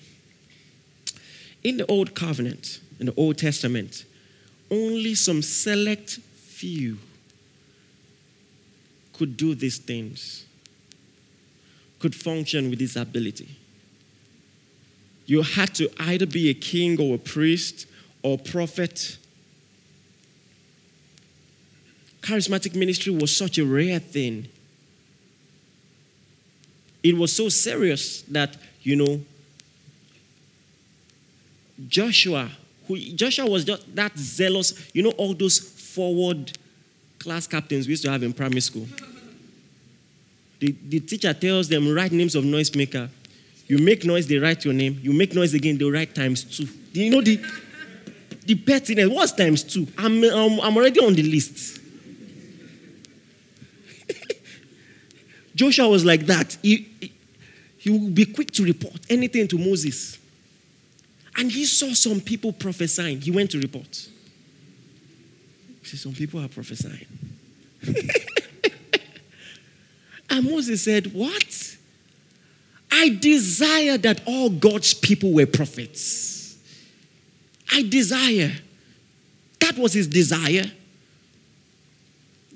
[1.62, 4.04] In the Old Covenant, in the Old Testament,
[4.70, 6.98] only some select few
[9.12, 10.44] could do these things,
[11.98, 13.48] could function with this ability.
[15.26, 17.86] You had to either be a king or a priest
[18.22, 19.18] or a prophet
[22.26, 24.48] charismatic ministry was such a rare thing.
[27.02, 29.20] It was so serious that, you know,
[31.86, 32.50] Joshua,
[32.86, 36.56] who Joshua was just that zealous, you know, all those forward
[37.18, 38.86] class captains we used to have in primary school.
[40.58, 43.08] The, the teacher tells them, write names of noisemaker.
[43.66, 44.98] You make noise, they write your name.
[45.02, 46.68] You make noise again, they write times two.
[46.92, 47.40] You know the
[48.46, 49.08] the pettiness.
[49.08, 49.86] What's times two?
[49.98, 51.80] I'm, I'm, I'm already on the list.
[55.54, 56.56] Joshua was like that.
[56.62, 56.86] He,
[57.78, 60.18] he would be quick to report anything to Moses.
[61.36, 63.20] And he saw some people prophesying.
[63.20, 64.08] He went to report.
[65.82, 67.06] He said, Some people are prophesying.
[70.30, 71.76] and Moses said, What?
[72.90, 76.56] I desire that all God's people were prophets.
[77.70, 78.52] I desire.
[79.60, 80.70] That was his desire.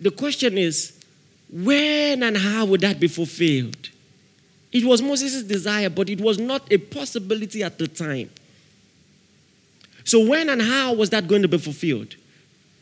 [0.01, 0.99] The question is,
[1.53, 3.91] when and how would that be fulfilled?
[4.73, 8.31] It was Moses' desire, but it was not a possibility at the time.
[10.05, 12.17] So, when and how was that going to be fulfilled?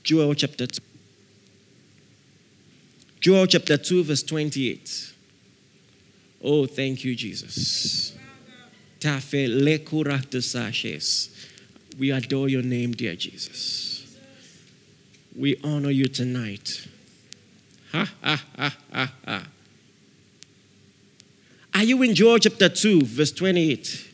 [0.02, 0.82] Joel chapter 2.
[3.20, 5.12] Joel chapter 2, verse 28.
[6.42, 8.16] Oh, thank you, Jesus.
[11.98, 14.16] We adore your name, dear Jesus.
[15.36, 16.86] We honor you tonight.
[17.92, 19.42] Ha, ha, ha, ha, ha.
[21.74, 24.07] Are you in Joel chapter 2, verse 28?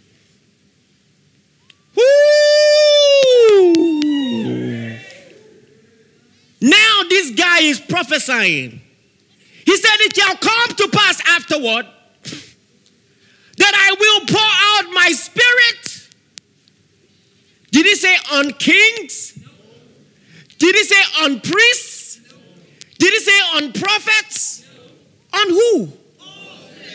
[6.61, 8.81] Now this guy is prophesying.
[9.67, 11.87] He said, It shall come to pass afterward
[13.57, 16.09] that I will pour out my spirit.
[17.71, 19.39] Did he say on kings?
[20.59, 22.21] Did he say on priests?
[22.99, 24.65] Did he say on prophets?
[25.33, 25.93] On who?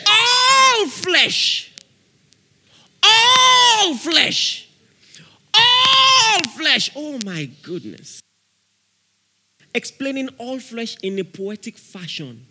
[0.06, 1.72] All flesh.
[3.02, 3.96] All flesh.
[3.96, 4.69] All flesh.
[6.94, 8.22] Oh my goodness.
[9.74, 12.46] Explaining all flesh in a poetic fashion.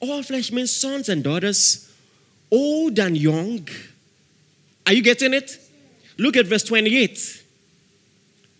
[0.00, 1.92] All flesh means sons and daughters,
[2.50, 3.66] old and young.
[4.86, 5.58] Are you getting it?
[6.18, 7.44] Look at verse 28.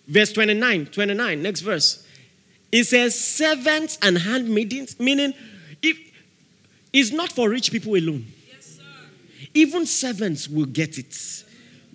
[0.09, 2.07] Verse 29, 29, next verse.
[2.73, 5.35] It says, servants and handmaidens, meaning
[5.83, 5.99] if
[6.93, 8.27] it's not for rich people alone.
[8.49, 8.79] Yes,
[9.55, 11.45] Even servants will get it.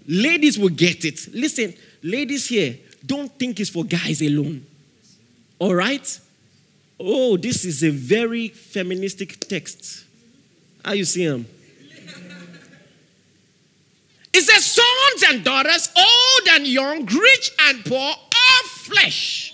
[0.07, 1.33] Ladies will get it.
[1.33, 4.65] Listen, ladies here, don't think it's for guys alone.
[5.59, 6.19] All right?
[6.99, 10.05] Oh, this is a very feministic text.
[10.83, 11.45] How you see them?
[14.33, 19.53] It says, sons and daughters, old and young, rich and poor, all flesh.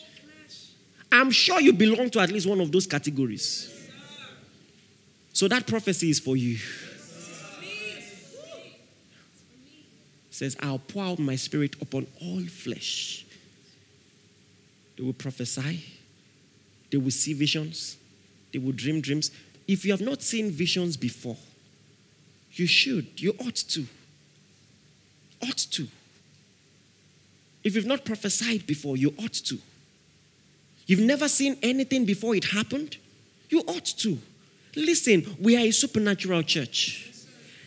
[1.12, 3.74] I'm sure you belong to at least one of those categories.
[5.34, 6.60] So that prophecy is for you.
[10.38, 13.26] Says, I'll pour out my spirit upon all flesh.
[14.96, 15.84] They will prophesy,
[16.92, 17.98] they will see visions,
[18.54, 19.32] they will dream dreams.
[19.68, 21.38] If you have not seen visions before,
[22.54, 23.86] you should, you ought to.
[25.42, 25.88] Ought to.
[27.64, 29.58] If you've not prophesied before, you ought to.
[30.86, 32.98] You've never seen anything before it happened,
[33.50, 34.18] you ought to.
[34.76, 37.12] Listen, we are a supernatural church.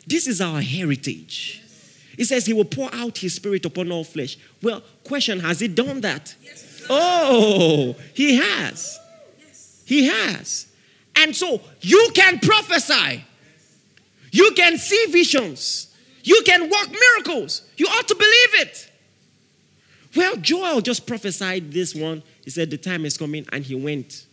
[0.07, 1.63] This is our heritage.
[2.17, 4.37] He says he will pour out his spirit upon all flesh.
[4.63, 6.35] Well, question has he done that?
[6.43, 8.99] Yes, oh, he has.
[9.39, 9.83] Yes.
[9.87, 10.67] He has.
[11.17, 13.25] And so you can prophesy,
[14.33, 17.63] you can see visions, you can work miracles.
[17.77, 18.91] You ought to believe it.
[20.17, 22.23] Well, Joel just prophesied this one.
[22.45, 24.27] He said, The time is coming, and he went.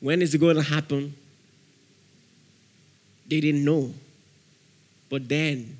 [0.00, 1.14] When is it going to happen?
[3.28, 3.92] They didn't know.
[5.08, 5.78] But then,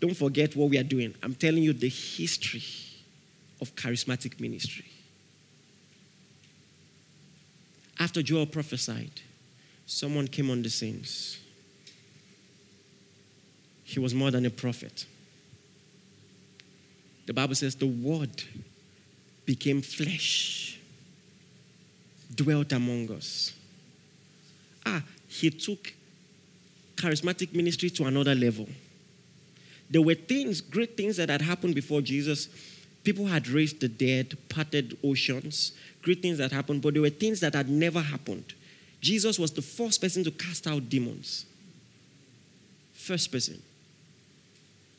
[0.00, 1.14] don't forget what we are doing.
[1.22, 2.62] I'm telling you the history
[3.60, 4.86] of charismatic ministry.
[7.98, 9.20] After Joel prophesied,
[9.84, 11.38] someone came on the scenes.
[13.84, 15.04] He was more than a prophet.
[17.26, 18.42] The Bible says the Word
[19.44, 20.78] became flesh,
[22.34, 23.52] dwelt among us.
[24.86, 25.92] Ah, he took
[27.00, 28.68] charismatic ministry to another level.
[29.88, 32.48] There were things, great things that had happened before Jesus.
[33.02, 35.72] People had raised the dead, parted oceans,
[36.02, 38.54] great things that happened, but there were things that had never happened.
[39.00, 41.46] Jesus was the first person to cast out demons.
[42.92, 43.60] First person.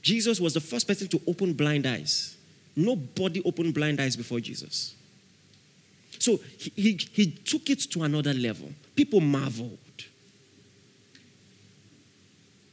[0.01, 2.35] Jesus was the first person to open blind eyes.
[2.75, 4.95] Nobody opened blind eyes before Jesus.
[6.17, 8.69] So he, he, he took it to another level.
[8.95, 9.77] People marveled.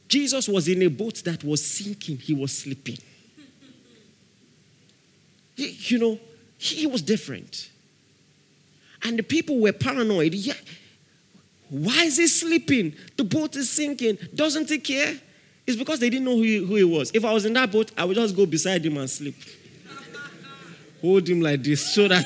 [0.09, 2.97] Jesus was in a boat that was sinking, he was sleeping.
[5.55, 6.19] He, you know,
[6.57, 7.69] he was different.
[9.03, 10.33] And the people were paranoid.
[10.33, 10.53] Yeah,
[11.69, 12.95] why is he sleeping?
[13.15, 14.17] The boat is sinking.
[14.33, 15.13] Doesn't he care?
[15.67, 17.11] It's because they didn't know who he, who he was.
[17.13, 19.35] If I was in that boat, I would just go beside him and sleep.
[21.01, 22.25] Hold him like this so that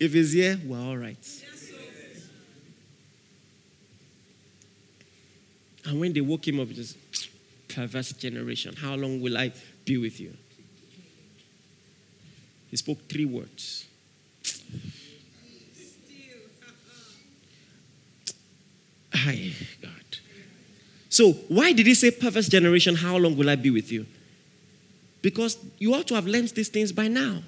[0.00, 1.41] if he's here, we're all right.
[5.84, 6.96] And when they woke him up, just
[7.68, 8.74] perverse generation.
[8.76, 9.52] How long will I
[9.84, 10.36] be with you?
[12.68, 13.86] He spoke three words.
[19.14, 19.90] Hi, God.
[21.08, 24.06] So, why did he say, perverse generation, how long will I be with you?
[25.20, 27.42] Because you ought to have learned these things by now.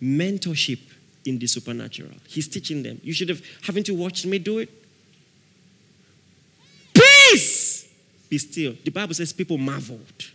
[0.00, 0.80] Mentorship
[1.24, 2.12] in the supernatural.
[2.28, 3.00] He's teaching them.
[3.02, 4.79] You should have haven't you watched me do it?
[8.30, 8.74] Be still.
[8.84, 10.30] The Bible says people marveled.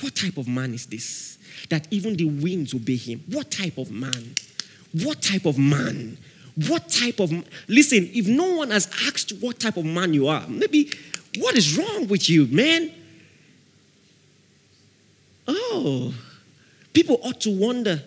[0.00, 1.38] What type of man is this?
[1.70, 3.24] That even the winds obey him.
[3.28, 4.36] What type of man?
[4.92, 6.18] What type of man?
[6.68, 7.32] What type of
[7.66, 10.90] listen, if no one has asked what type of man you are, maybe
[11.38, 12.92] what is wrong with you, man?
[15.48, 16.14] Oh,
[16.92, 18.02] people ought to wonder.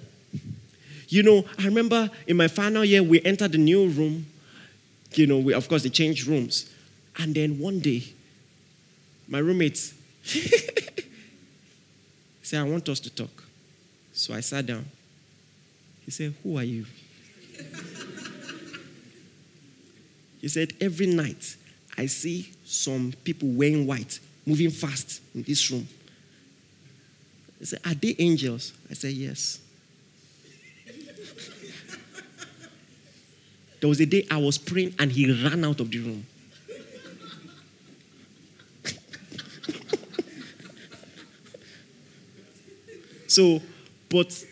[1.09, 4.27] You know, I remember in my final year, we entered the new room.
[5.13, 6.69] You know, we, of course, they changed rooms.
[7.17, 8.03] And then one day,
[9.27, 9.93] my roommates
[12.41, 13.43] said, I want us to talk.
[14.13, 14.85] So I sat down.
[16.05, 16.85] He said, Who are you?
[20.39, 21.55] He said, Every night
[21.97, 25.87] I see some people wearing white, moving fast in this room.
[27.59, 28.73] He said, Are they angels?
[28.89, 29.59] I said, Yes.
[33.79, 36.27] there was a day I was praying and he ran out of the room.
[43.35, 43.61] So,
[44.09, 44.45] but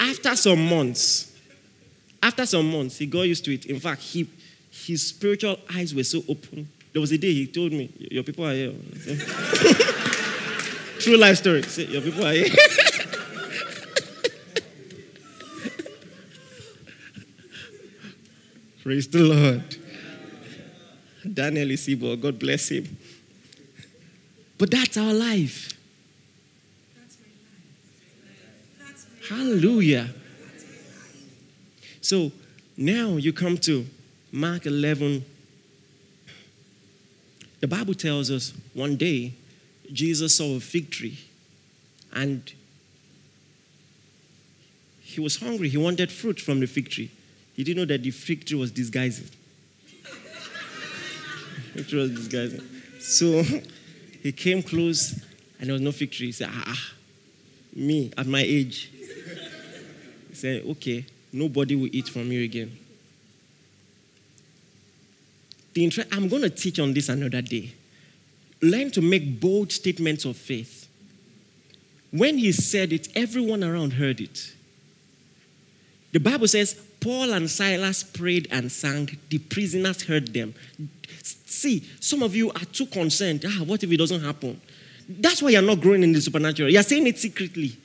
[0.00, 1.30] after some months,
[2.22, 3.66] after some months, he got used to it.
[3.66, 4.26] In fact, he,
[4.70, 6.66] his spiritual eyes were so open.
[6.94, 8.72] There was a day he told me, Your people are here.
[11.00, 11.62] True life story.
[11.64, 12.48] Say, Your people are here.
[18.82, 19.76] Praise the Lord.
[21.34, 22.96] Daniel Isibo, God bless him.
[24.56, 25.74] But that's our life.
[29.30, 30.08] Hallelujah.
[32.00, 32.32] So
[32.76, 33.86] now you come to
[34.32, 35.24] Mark 11.
[37.60, 39.34] The Bible tells us one day
[39.92, 41.16] Jesus saw a fig tree
[42.12, 42.52] and
[44.98, 45.68] he was hungry.
[45.68, 47.12] He wanted fruit from the fig tree.
[47.54, 49.26] He didn't know that the fig tree was disguising.
[51.74, 52.62] fig tree was disguising.
[52.98, 53.42] So
[54.24, 55.12] he came close
[55.60, 56.26] and there was no fig tree.
[56.26, 56.92] He said, ah, ah
[57.76, 58.90] me at my age.
[60.40, 62.74] Said, okay, nobody will eat from you again.
[65.74, 67.74] The inter- I'm going to teach on this another day.
[68.62, 70.88] Learn to make bold statements of faith.
[72.10, 74.54] When he said it, everyone around heard it.
[76.12, 79.18] The Bible says Paul and Silas prayed and sang.
[79.28, 80.54] The prisoners heard them.
[81.22, 83.44] See, some of you are too concerned.
[83.46, 84.58] Ah, what if it doesn't happen?
[85.06, 86.70] That's why you're not growing in the supernatural.
[86.70, 87.76] You're saying it secretly.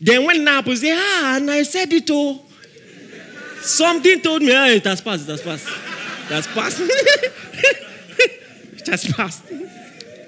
[0.00, 2.44] Then when it happens, say, ah, and I said it all.
[3.60, 5.66] Something told me, ah, it has passed, it has passed.
[5.66, 6.80] It has passed.
[8.78, 9.44] it has passed.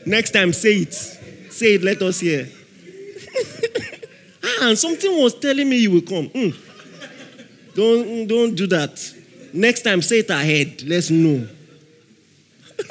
[0.07, 0.93] Next time, say it.
[0.95, 2.49] Say it, let us hear.
[4.45, 6.29] ah, and something was telling me you will come.
[6.31, 6.57] Mm.
[7.75, 9.15] Don't, don't do that.
[9.53, 10.83] Next time, say it ahead.
[10.83, 11.47] Let's know.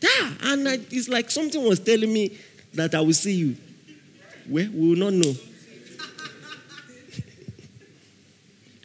[0.00, 2.36] yeah, and I, it's like something was telling me
[2.72, 3.56] that I will see you.
[4.48, 5.34] Well, we will not know.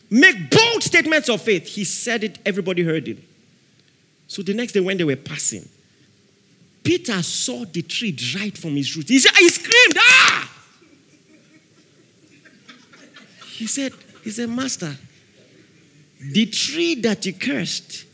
[0.09, 1.67] Make bold statements of faith.
[1.67, 3.19] He said it, everybody heard it.
[4.27, 5.67] So the next day, when they were passing,
[6.83, 9.09] Peter saw the tree dried from his roots.
[9.09, 10.51] He, said, he screamed, Ah!
[13.45, 13.91] He said,
[14.23, 14.95] he said, Master,
[16.19, 18.05] the tree that you cursed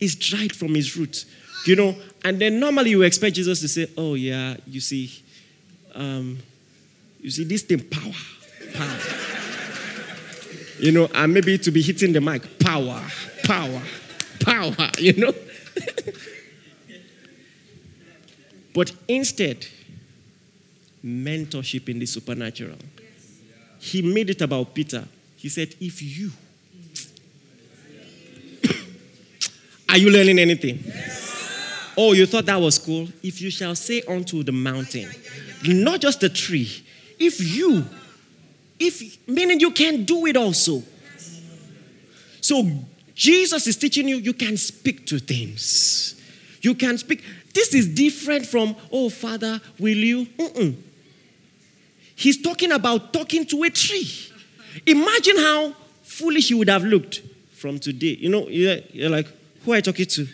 [0.00, 1.26] is dried from his roots.
[1.66, 5.22] You know, and then normally you expect Jesus to say, Oh, yeah, you see,
[5.94, 6.38] um,
[7.28, 8.14] you see, this thing, power,
[8.72, 8.98] power.
[10.80, 13.04] you know, and maybe to be hitting the mic, power,
[13.44, 13.82] power,
[14.40, 15.34] power, you know.
[18.74, 19.66] but instead,
[21.04, 22.78] mentorship in the supernatural.
[23.78, 25.04] He made it about Peter.
[25.36, 26.30] He said, If you,
[29.90, 30.82] are you learning anything?
[31.94, 33.06] Oh, you thought that was cool?
[33.22, 35.10] If you shall say unto the mountain,
[35.66, 36.84] not just the tree,
[37.18, 37.84] if you,
[38.78, 40.82] if meaning you can do it also.
[42.40, 42.64] So
[43.14, 46.20] Jesus is teaching you, you can speak to things.
[46.62, 47.24] You can speak.
[47.52, 50.26] This is different from, oh, Father, will you?
[50.26, 50.76] Mm-mm.
[52.14, 54.08] He's talking about talking to a tree.
[54.86, 58.16] Imagine how foolish you would have looked from today.
[58.18, 59.26] You know, you're, you're like,
[59.64, 60.28] who are you talking to?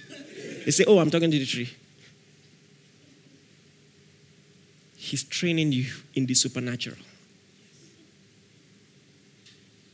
[0.64, 1.70] They say, oh, I'm talking to the tree.
[5.04, 5.84] He's training you
[6.14, 6.96] in the supernatural.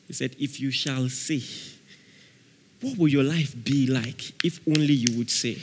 [0.07, 1.43] He said, If you shall say,
[2.81, 5.59] what will your life be like if only you would say?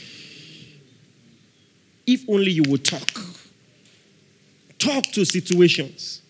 [2.05, 3.09] If only you would talk.
[4.77, 6.21] Talk to situations.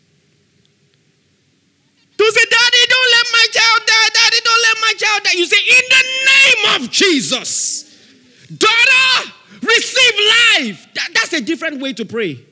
[2.17, 4.09] Don't say, Daddy, don't let my child die.
[4.13, 5.31] Daddy, don't let my child die.
[5.33, 7.97] You say, In the name of Jesus,
[8.55, 9.31] daughter,
[9.63, 10.13] receive
[10.59, 10.87] life.
[10.93, 12.46] That, that's a different way to pray.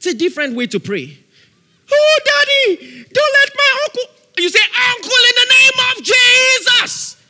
[0.00, 1.14] It's a different way to pray.
[1.92, 4.02] Oh, daddy, don't let my uncle.
[4.38, 4.60] You say,
[4.94, 7.22] uncle, in the name of Jesus,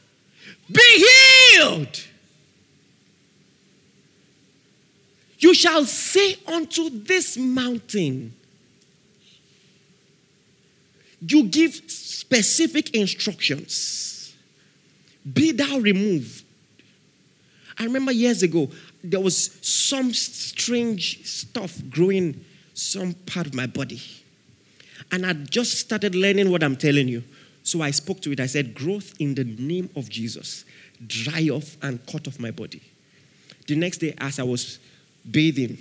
[0.70, 1.04] be
[1.52, 2.00] healed.
[5.40, 8.34] You shall say unto this mountain.
[11.26, 14.32] You give specific instructions.
[15.32, 16.44] Be thou removed.
[17.76, 18.70] I remember years ago,
[19.02, 22.44] there was some strange stuff growing
[22.80, 24.00] some part of my body.
[25.12, 27.22] And I just started learning what I'm telling you.
[27.62, 28.40] So I spoke to it.
[28.40, 30.64] I said, Growth in the name of Jesus.
[31.06, 32.82] Dry off and cut off my body.
[33.66, 34.78] The next day, as I was
[35.30, 35.78] bathing,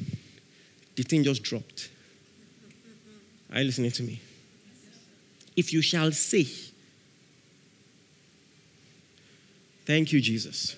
[0.95, 1.89] the thing just dropped.
[3.51, 4.19] Are you listening to me?
[5.55, 6.45] If you shall say,
[9.85, 10.75] Thank you, Jesus.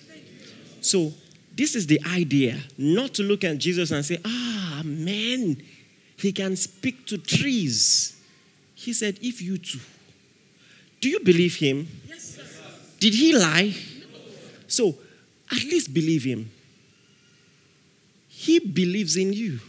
[0.80, 1.12] So,
[1.54, 5.62] this is the idea not to look at Jesus and say, Ah, man,
[6.16, 8.20] he can speak to trees.
[8.74, 9.80] He said, If you too.
[11.00, 11.88] Do you believe him?
[12.08, 12.38] Yes,
[13.00, 13.74] Did he lie?
[14.12, 14.18] No.
[14.68, 14.94] So,
[15.50, 16.50] at least believe him.
[18.28, 19.60] He believes in you.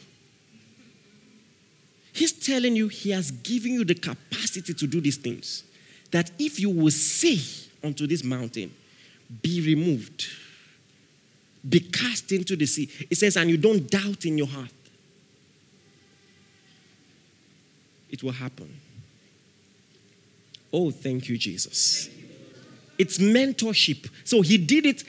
[2.14, 5.64] He's telling you he has given you the capacity to do these things.
[6.12, 7.39] That if you will say
[7.84, 8.72] unto this mountain,
[9.41, 10.26] be removed,
[11.68, 12.89] be cast into the sea.
[13.10, 14.70] It says, and you don't doubt in your heart.
[18.14, 18.72] It will happen.
[20.72, 22.09] Oh, thank you, Jesus.
[22.99, 24.07] It's mentorship.
[24.24, 25.03] So he did it.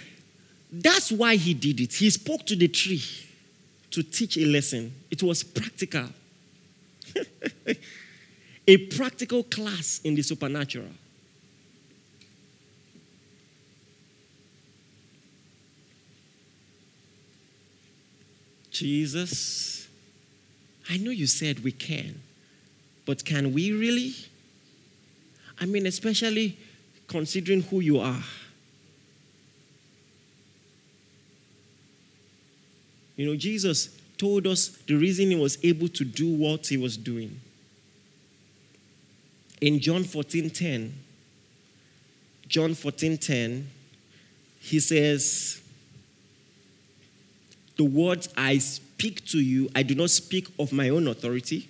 [0.72, 1.92] That's why he did it.
[1.92, 3.05] He spoke to the tree
[3.90, 4.94] to teach a lesson.
[5.11, 6.07] It was practical.
[8.66, 10.88] a practical class in the supernatural.
[18.70, 19.88] Jesus,
[20.88, 22.22] I know you said we can,
[23.07, 24.14] but can we really?
[25.61, 26.59] I mean, especially
[27.07, 28.22] considering who you are.
[33.16, 36.96] You know, Jesus told us the reason he was able to do what he was
[36.96, 37.40] doing.
[39.61, 40.92] In John 14 10,
[42.48, 43.70] John 14 10,
[44.59, 45.62] he says,
[47.76, 51.68] The words I speak to you, I do not speak of my own authority,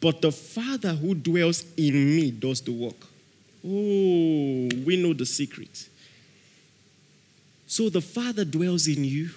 [0.00, 2.96] but the Father who dwells in me does the work.
[3.64, 5.88] Oh, we know the secret.
[7.66, 9.30] So the Father dwells in you.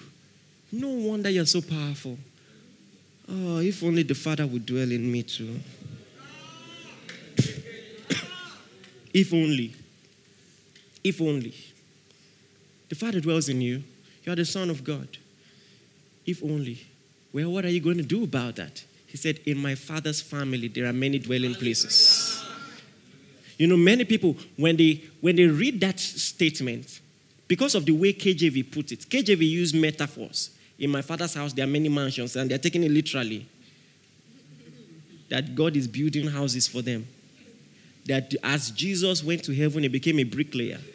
[0.72, 2.18] No wonder you're so powerful.
[3.28, 5.60] Oh, if only the Father would dwell in me too.
[9.12, 9.74] if only.
[11.02, 11.54] If only.
[12.88, 13.82] The Father dwells in you.
[14.24, 15.08] You are the Son of God.
[16.26, 16.86] If only.
[17.32, 18.82] Well, what are you going to do about that?
[19.14, 22.44] He said, In my Father's family, there are many dwelling places.
[23.56, 26.98] You know, many people, when they, when they read that statement,
[27.46, 30.50] because of the way KJV put it, KJV used metaphors.
[30.80, 33.46] In my father's house, there are many mansions, and they're taking it literally.
[35.28, 37.06] That God is building houses for them.
[38.06, 40.80] That as Jesus went to heaven, he became a bricklayer.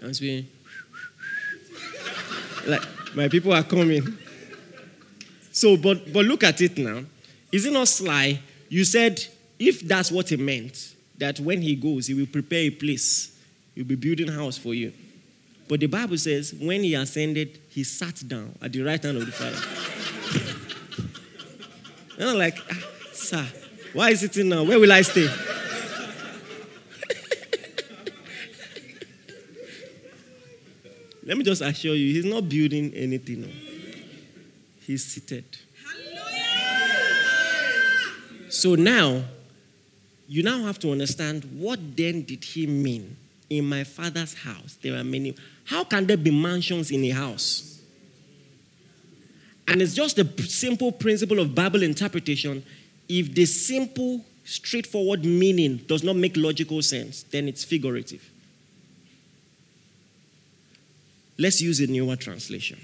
[0.00, 0.24] And so,
[2.68, 2.82] like,
[3.16, 4.16] my people are coming.
[5.52, 7.04] So, but, but look at it now.
[7.52, 8.40] Is it not sly?
[8.70, 9.22] You said,
[9.58, 13.38] if that's what he meant, that when he goes, he will prepare a place,
[13.74, 14.92] he'll be building a house for you.
[15.68, 19.26] But the Bible says, when he ascended, he sat down at the right hand of
[19.26, 19.58] the Father.
[22.18, 23.46] and I'm like, ah, sir,
[23.92, 24.64] why is it in now?
[24.64, 25.28] Where will I stay?
[31.24, 33.71] Let me just assure you, he's not building anything.
[34.86, 35.44] He's seated.
[38.48, 39.24] So now,
[40.28, 43.16] you now have to understand what then did he mean?
[43.48, 45.34] In my father's house, there are many.
[45.64, 47.80] How can there be mansions in a house?
[49.68, 52.64] And it's just a simple principle of Bible interpretation.
[53.08, 58.28] If the simple, straightforward meaning does not make logical sense, then it's figurative.
[61.38, 62.78] Let's use a newer translation.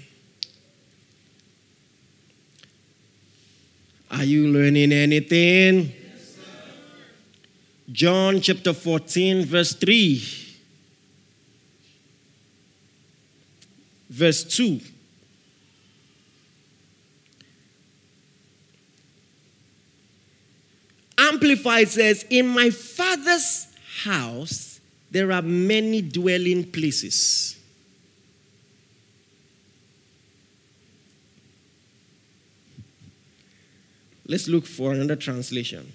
[4.11, 5.93] Are you learning anything?
[7.91, 10.23] John chapter 14, verse 3.
[14.09, 14.79] Verse 2.
[21.17, 23.67] Amplified says, In my father's
[24.03, 24.79] house
[25.11, 27.58] there are many dwelling places.
[34.29, 35.91] Let's look for another translation.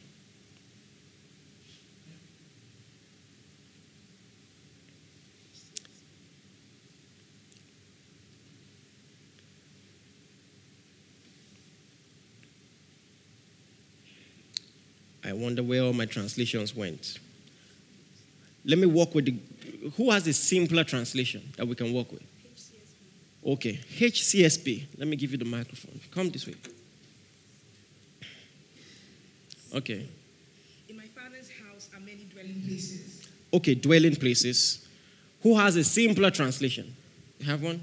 [15.24, 17.20] I wonder where all my translations went.
[18.64, 19.38] Let me work with the.
[19.96, 22.22] Who has a simpler translation that we can work with?
[22.22, 23.52] HCSB.
[23.52, 24.86] Okay, HCSB.
[24.98, 26.00] Let me give you the microphone.
[26.10, 26.56] Come this way.
[29.74, 30.06] Okay.
[30.88, 33.28] In my father's house are many dwelling places.
[33.52, 34.86] Okay, dwelling places.
[35.42, 36.94] Who has a simpler translation?
[37.38, 37.82] You have one?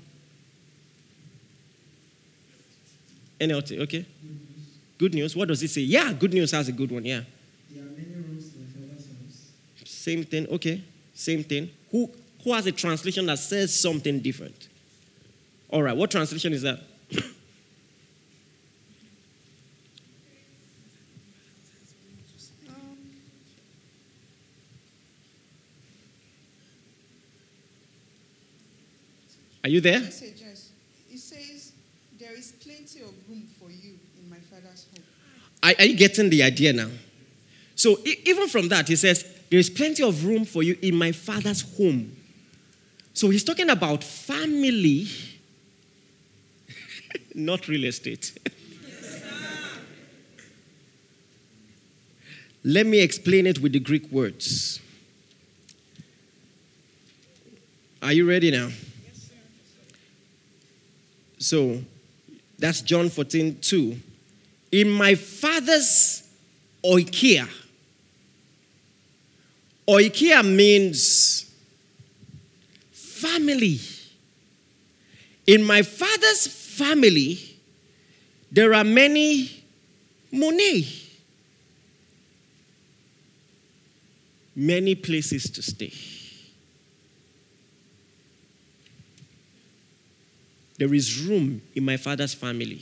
[3.40, 4.06] NLT, okay.
[4.98, 5.36] Good news.
[5.36, 5.82] What does it say?
[5.82, 7.04] Yeah, good news has a good one.
[7.04, 7.22] Yeah.
[7.72, 9.52] There are many rooms to my father's house.
[9.86, 10.48] Same thing.
[10.48, 10.84] Okay.
[11.16, 11.72] Same thing.
[11.92, 12.10] Who
[12.44, 14.68] who has a translation that says something different?
[15.70, 15.96] All right.
[15.96, 16.82] What translation is that?
[29.72, 30.00] You there?
[30.02, 30.70] Message, yes.
[31.10, 31.72] It says,
[32.20, 35.04] There is plenty of room for you in my father's home.
[35.64, 36.90] Are, are you getting the idea now?
[37.76, 41.12] So even from that, he says, There is plenty of room for you in my
[41.12, 42.16] father's home.
[43.14, 45.08] So he's talking about family,
[47.36, 48.38] not real estate.
[52.64, 54.80] Let me explain it with the Greek words.
[58.02, 58.70] Are you ready now?
[61.42, 61.82] So
[62.60, 63.98] that's John 14, 2.
[64.74, 66.22] In my father's
[66.86, 67.50] oikia.
[69.88, 71.52] Oikia means
[72.92, 73.80] family.
[75.48, 77.40] In my father's family,
[78.52, 79.64] there are many
[80.32, 80.88] money,
[84.56, 86.11] many places to stay.
[90.82, 92.82] There is room in my father's family.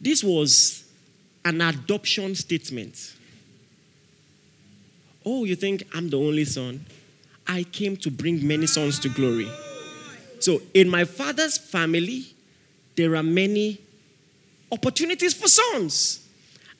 [0.00, 0.82] This was
[1.44, 3.14] an adoption statement.
[5.24, 6.84] Oh, you think I'm the only son?
[7.46, 9.48] I came to bring many sons to glory.
[10.40, 12.24] So, in my father's family,
[12.96, 13.78] there are many
[14.72, 16.26] opportunities for sons.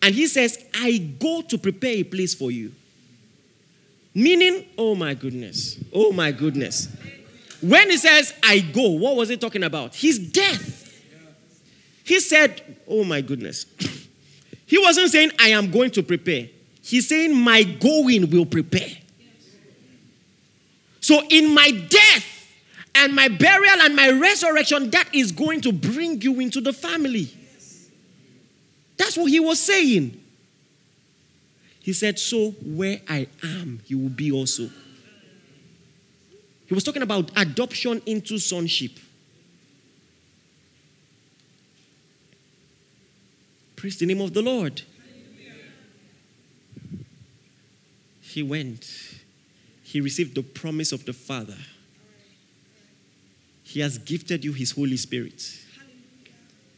[0.02, 2.72] And he says, I go to prepare a place for you.
[4.12, 6.88] Meaning, oh my goodness, oh my goodness.
[7.60, 9.94] When he says, I go, what was he talking about?
[9.94, 10.86] His death.
[12.04, 13.66] He said, oh my goodness.
[14.66, 16.48] He wasn't saying, I am going to prepare.
[16.82, 18.96] He's saying, my going will prepare.
[21.00, 22.52] So, in my death
[22.94, 27.34] and my burial and my resurrection, that is going to bring you into the family.
[28.96, 30.20] That's what he was saying.
[31.80, 34.68] He said, So where I am, you will be also.
[36.70, 38.92] He was talking about adoption into sonship.
[43.74, 44.82] Praise the name of the Lord.
[48.20, 48.88] He went.
[49.82, 51.56] He received the promise of the Father.
[53.64, 55.42] He has gifted you His Holy Spirit.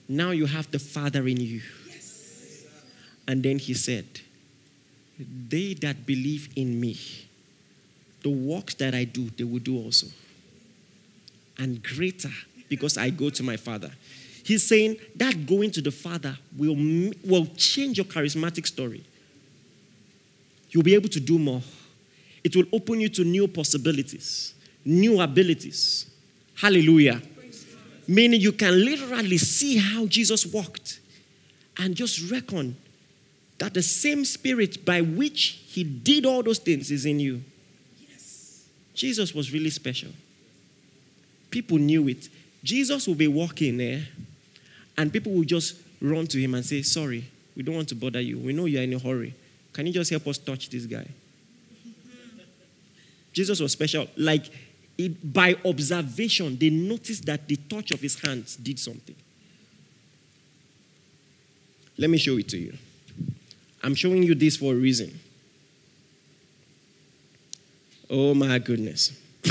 [0.08, 1.60] Now you have the Father in you.
[3.28, 4.06] And then He said,
[5.18, 6.96] They that believe in me,
[8.22, 10.06] the works that I do, they will do also.
[11.58, 12.30] And greater,
[12.68, 13.90] because I go to my Father.
[14.44, 16.76] He's saying that going to the Father will,
[17.24, 19.04] will change your charismatic story.
[20.70, 21.62] You'll be able to do more.
[22.42, 24.54] It will open you to new possibilities,
[24.84, 26.10] new abilities.
[26.54, 27.20] Hallelujah.
[28.08, 31.00] Meaning you can literally see how Jesus walked
[31.78, 32.76] and just reckon
[33.58, 37.42] that the same spirit by which he did all those things is in you.
[38.94, 40.10] Jesus was really special.
[41.50, 42.28] People knew it.
[42.62, 44.02] Jesus will be walking there,
[44.96, 47.24] and people will just run to him and say, Sorry,
[47.56, 48.38] we don't want to bother you.
[48.38, 49.34] We know you're in a hurry.
[49.72, 51.06] Can you just help us touch this guy?
[53.32, 54.06] Jesus was special.
[54.16, 54.50] Like,
[54.98, 59.16] it, by observation, they noticed that the touch of his hands did something.
[61.96, 62.76] Let me show it to you.
[63.82, 65.18] I'm showing you this for a reason.
[68.14, 69.18] Oh my goodness.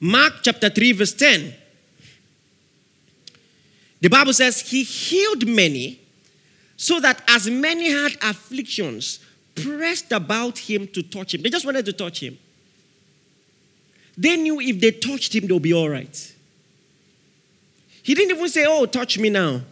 [0.00, 1.52] Mark chapter 3, verse 10.
[4.00, 6.00] The Bible says, He healed many,
[6.76, 9.18] so that as many had afflictions,
[9.56, 11.42] pressed about him to touch him.
[11.42, 12.38] They just wanted to touch him.
[14.16, 16.34] They knew if they touched him, they'll be all right.
[18.04, 19.62] He didn't even say, Oh, touch me now.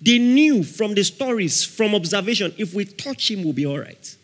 [0.00, 4.16] They knew from the stories, from observation, if we touch him, we'll be all right.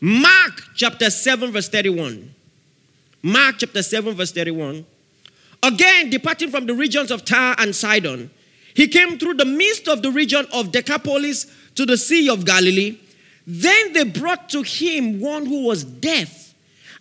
[0.00, 2.34] Mark chapter 7, verse 31.
[3.22, 4.84] Mark chapter 7, verse 31.
[5.62, 8.30] Again, departing from the regions of Tyre and Sidon,
[8.74, 11.46] he came through the midst of the region of Decapolis
[11.76, 12.98] to the Sea of Galilee.
[13.46, 16.54] Then they brought to him one who was deaf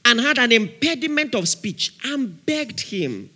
[0.05, 3.32] and had an impediment of speech and begged him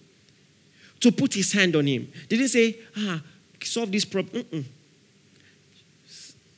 [1.06, 2.12] to put his hand on him.
[2.28, 3.22] Did he say, ah,
[3.62, 4.44] solve this problem?
[4.44, 4.64] Mm-mm.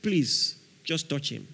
[0.01, 1.45] Please, just touch him.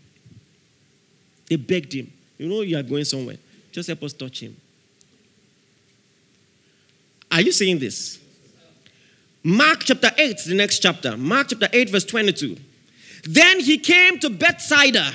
[1.50, 2.14] They begged him.
[2.38, 3.38] You know you are going somewhere.
[3.72, 4.56] Just help us touch him.
[7.32, 8.20] Are you seeing this?
[9.44, 11.18] Mark chapter 8, the next chapter.
[11.18, 12.58] Mark chapter 8, verse 22.
[13.24, 15.12] Then he came to Bethsaida.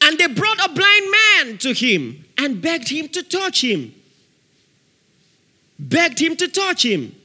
[0.00, 3.94] And they brought a blind man to him and begged him to touch him.
[5.80, 7.16] Begged him to touch him.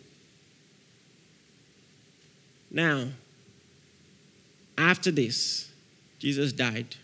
[2.72, 3.10] Now,
[4.78, 5.70] after this,
[6.20, 6.96] Jesus died,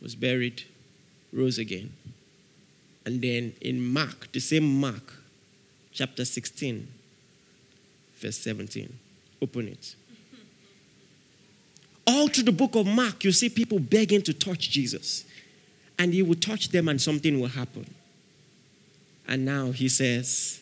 [0.00, 0.62] was buried,
[1.32, 1.92] rose again.
[3.04, 5.14] And then in Mark, the same Mark,
[5.92, 6.86] chapter 16,
[8.16, 8.96] verse 17.
[9.42, 9.96] Open it.
[12.06, 15.24] All through the book of Mark, you see people begging to touch Jesus.
[15.98, 17.92] And he will touch them and something will happen.
[19.26, 20.60] And now he says,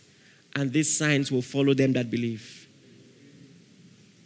[0.54, 2.66] and these signs will follow them that believe.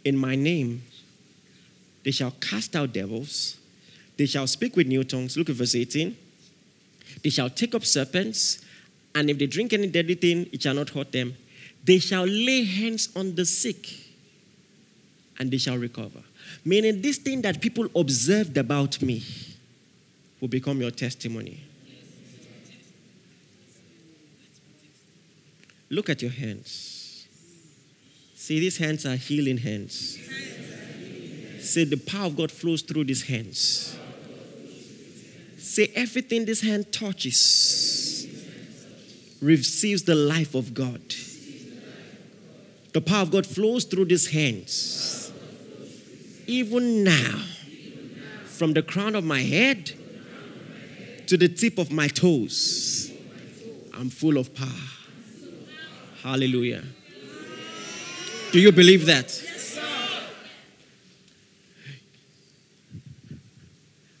[0.03, 0.83] In my name,
[2.03, 3.57] they shall cast out devils,
[4.17, 5.37] they shall speak with new tongues.
[5.37, 6.15] Look at verse 18.
[7.23, 8.63] They shall take up serpents,
[9.13, 11.35] and if they drink any deadly thing, it shall not hurt them.
[11.83, 13.87] They shall lay hands on the sick,
[15.39, 16.21] and they shall recover.
[16.65, 19.23] Meaning, this thing that people observed about me
[20.39, 21.63] will become your testimony.
[25.89, 27.27] Look at your hands.
[28.35, 30.17] See, these hands are healing hands.
[31.59, 33.97] Say, the power of God flows through these hands.
[35.57, 38.27] Say, everything this hand touches
[39.41, 41.01] receives the life of God.
[42.93, 45.31] The power of God flows through these hands.
[46.47, 47.43] Even now,
[48.45, 49.91] from the crown of my head
[51.27, 53.11] to the tip of my toes,
[53.93, 54.96] I'm full of power.
[56.23, 56.83] Hallelujah.
[58.51, 59.27] Do you believe that?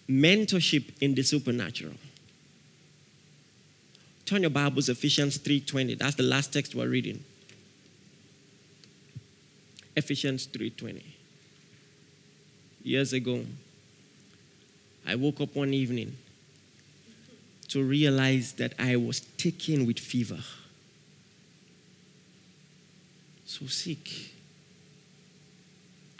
[0.09, 1.93] Mentorship in the supernatural.
[4.25, 5.95] Turn your Bibles, Ephesians 3:20.
[5.95, 7.23] That's the last text we're reading.
[9.95, 11.03] Ephesians 3:20.
[12.83, 13.45] Years ago,
[15.05, 16.17] I woke up one evening
[17.69, 20.43] to realize that I was taken with fever.
[23.47, 24.09] So sick.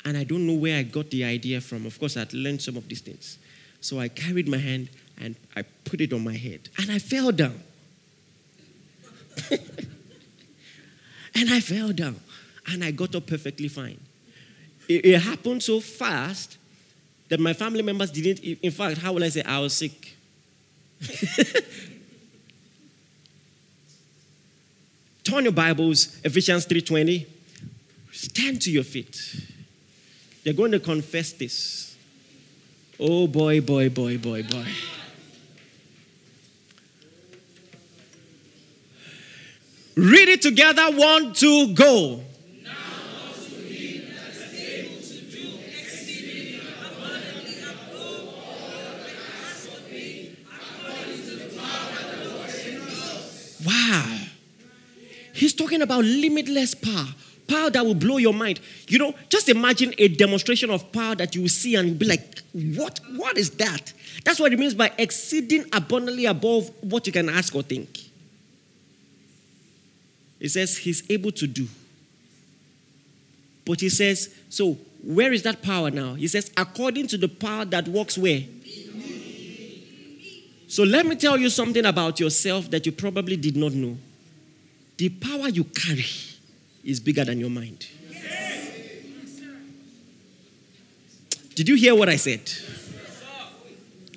[0.05, 1.85] And I don't know where I got the idea from.
[1.85, 3.37] Of course, I'd learned some of these things.
[3.81, 4.87] So I carried my hand
[5.19, 6.69] and I put it on my head.
[6.77, 7.59] And I fell down.
[9.51, 12.17] and I fell down.
[12.65, 13.99] And I got up perfectly fine.
[14.87, 16.57] It, it, happened so fast
[17.27, 20.15] that my family members didn't, in fact, how will I say, I was sick.
[25.27, 27.25] Turn your Bibles, Ephesians 3.20.
[28.13, 29.35] Stand to your feet.
[30.45, 31.97] You're going to confess this.
[32.97, 34.65] Oh boy, boy, boy, boy, boy.
[39.97, 40.91] Read it together.
[40.91, 42.21] One, two, go.
[53.65, 54.17] Wow.
[55.37, 57.05] He's talking about limitless power.
[57.47, 58.59] Power that will blow your mind.
[58.87, 62.39] You know, just imagine a demonstration of power that you will see and be like,
[62.53, 62.99] what?
[63.15, 63.93] What is that?
[64.25, 67.99] That's what it means by exceeding abundantly above what you can ask or think.
[70.39, 71.67] He says he's able to do.
[73.63, 74.73] But he says, so
[75.03, 76.15] where is that power now?
[76.15, 78.41] He says, according to the power that works where?
[80.67, 83.97] So let me tell you something about yourself that you probably did not know.
[84.97, 86.05] The power you carry
[86.83, 87.85] is bigger than your mind.
[91.53, 92.51] Did you hear what I said?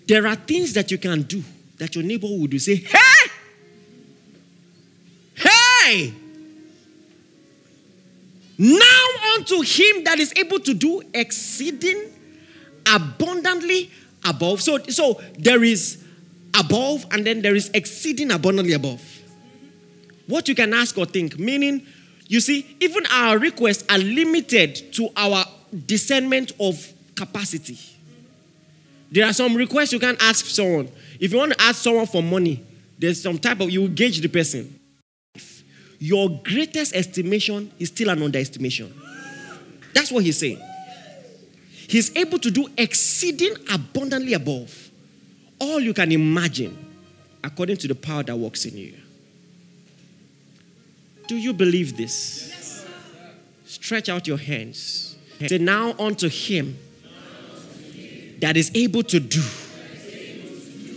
[0.06, 1.42] There are things that you can do
[1.78, 2.58] that your neighbor would do.
[2.58, 3.30] Say, hey!
[5.36, 6.14] Hey!
[8.58, 9.06] Now
[9.36, 12.12] unto him that is able to do exceeding
[12.92, 13.90] abundantly
[14.24, 14.60] above.
[14.60, 16.04] So, so there is
[16.58, 19.19] above and then there is exceeding abundantly above.
[20.30, 21.84] What you can ask or think, meaning,
[22.28, 25.44] you see, even our requests are limited to our
[25.86, 27.78] discernment of capacity.
[29.10, 30.88] There are some requests you can ask someone.
[31.18, 32.64] If you want to ask someone for money,
[32.96, 34.78] there's some type of, you gauge the person.
[35.98, 38.94] Your greatest estimation is still an underestimation.
[39.92, 40.60] That's what he's saying.
[41.88, 44.90] He's able to do exceeding abundantly above
[45.58, 46.78] all you can imagine
[47.42, 48.94] according to the power that works in you.
[51.30, 52.84] Do you believe this?
[53.64, 55.14] Stretch out your hands.
[55.46, 56.76] Say, Now unto him
[58.40, 59.44] that is able to do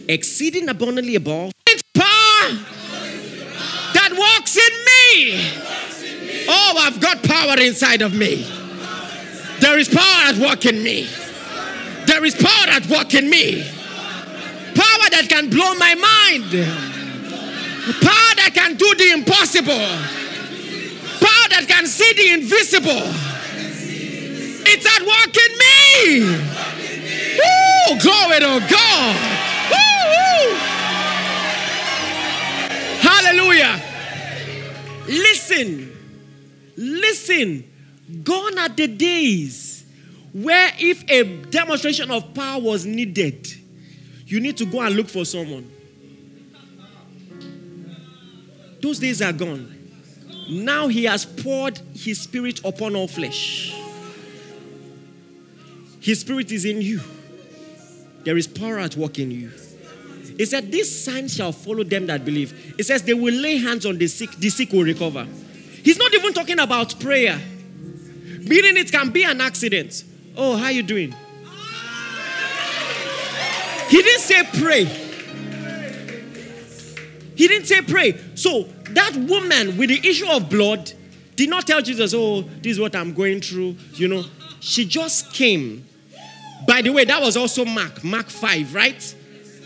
[0.08, 1.52] exceeding abundantly above
[1.94, 2.50] power
[3.94, 6.48] that walks in me.
[6.50, 8.44] Oh, I've got power inside of me.
[9.60, 11.08] There is power at work in me.
[12.08, 13.62] There is power at work in me.
[14.74, 16.50] Power that can blow my mind.
[18.02, 20.23] Power that can do the impossible.
[21.54, 23.04] That can see the invisible.
[24.66, 26.22] It's at work in me.
[27.38, 28.00] Woo!
[28.02, 29.16] Glory to God.
[29.70, 30.56] Woo.
[33.08, 33.80] Hallelujah.
[35.06, 35.96] Listen.
[36.76, 37.72] Listen.
[38.24, 39.86] Gone are the days
[40.34, 43.48] where if a demonstration of power was needed,
[44.26, 45.72] you need to go and look for someone.
[48.82, 49.73] Those days are gone.
[50.50, 53.74] Now he has poured his spirit upon all flesh.
[56.00, 57.00] His spirit is in you.
[58.26, 59.52] There is power at work in you.
[60.38, 62.76] He said, These signs shall follow them that believe.
[62.78, 65.26] It says they will lay hands on the sick, the sick will recover.
[65.84, 67.40] He's not even talking about prayer.
[68.40, 70.04] Meaning it can be an accident.
[70.36, 71.14] Oh, how you doing?
[73.90, 74.86] He didn't say pray.
[77.36, 78.20] He didn't say pray.
[78.36, 80.92] So that woman with the issue of blood
[81.36, 83.76] did not tell Jesus, oh, this is what I'm going through.
[83.94, 84.26] You know,
[84.60, 85.86] she just came.
[86.68, 89.16] By the way, that was also Mark, Mark 5, right?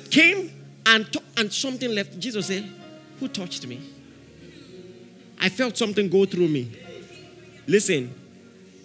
[0.09, 0.51] Came
[0.85, 2.17] and, and something left.
[2.19, 2.69] Jesus said,
[3.19, 3.81] Who touched me?
[5.39, 6.71] I felt something go through me.
[7.67, 8.13] Listen,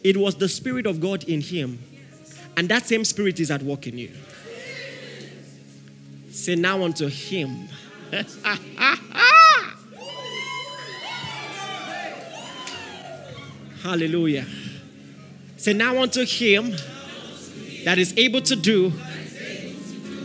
[0.05, 1.79] it was the Spirit of God in him.
[2.57, 4.11] And that same Spirit is at work in you.
[6.31, 7.69] Say now unto him.
[13.83, 14.47] Hallelujah.
[15.57, 16.73] Say now unto him
[17.85, 18.93] that is able to do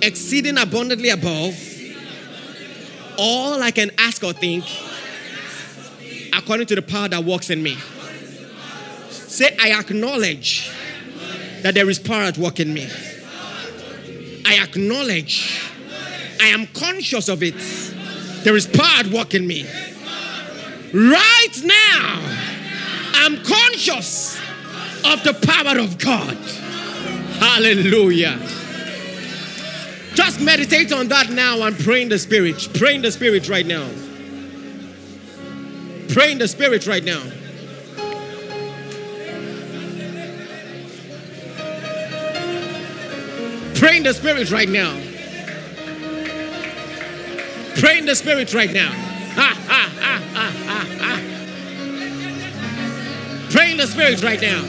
[0.01, 1.55] exceeding abundantly above
[3.17, 4.63] all I can ask or think
[6.33, 7.77] according to the power that works in me.
[9.09, 10.71] Say, I acknowledge
[11.63, 12.87] that there is power at work in me.
[14.45, 15.61] I acknowledge,
[16.39, 17.55] I am conscious of it.
[18.43, 19.65] There is power at work in me.
[20.93, 22.46] Right now,
[23.19, 24.39] I'm conscious
[25.03, 26.37] of the power of God.
[27.39, 28.37] Hallelujah.
[30.13, 32.69] Just meditate on that now and pray in the Spirit.
[32.73, 33.87] Pray in the Spirit right now.
[36.09, 37.21] Pray in the Spirit right now.
[43.75, 44.91] Pray in the Spirit right now.
[47.79, 48.89] Pray in the Spirit right now.
[48.89, 50.16] Ha, ha, ha,
[53.77, 54.61] the Spirit right now.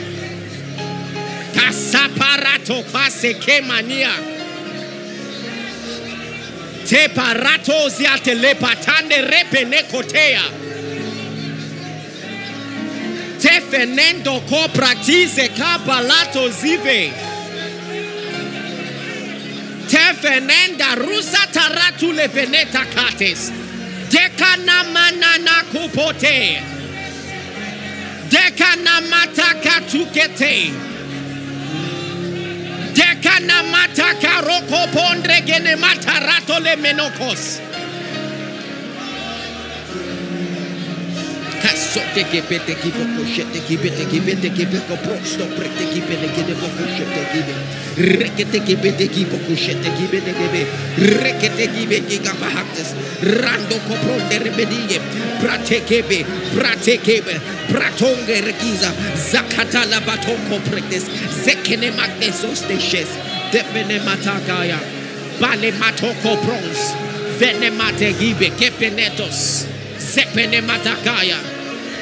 [1.52, 4.12] Kasaparato paseke mania.
[6.86, 10.44] Te parato zia telepatande repene kotea.
[13.40, 17.12] Te fenendo ko practice kapalato zive.
[19.88, 23.50] Te fenenda rusa taratu le veneta kates.
[24.10, 26.77] Dekana manana kupote.
[28.30, 30.72] Dekana mataka tukete.
[32.92, 37.67] Dekana mataka roko pondre gene matarato le menokos.
[41.68, 45.68] Kaso te kipe te kipe koshe te kipe te kipe te kipe ko prosto pre
[45.76, 47.56] te kipe te kipe ko koshe te kipe.
[48.18, 50.62] Reke te kipe te kipe koshe te kipe te kipe.
[51.20, 52.94] Reke te kipe giga bahaktes.
[53.42, 55.00] Rando ko pronde rebedie.
[55.42, 56.22] Prate kipe,
[56.54, 57.36] prate kipe,
[57.68, 58.94] pratonge regiza.
[59.28, 61.04] Zakata la batoko prektes.
[61.44, 63.12] Zekene magnesos te shes.
[63.52, 64.80] Defene matakaya.
[65.38, 66.96] Bale matoko bronze.
[67.38, 69.68] Vene mate gibe kepenetos.
[69.98, 71.57] Sepene matakaya.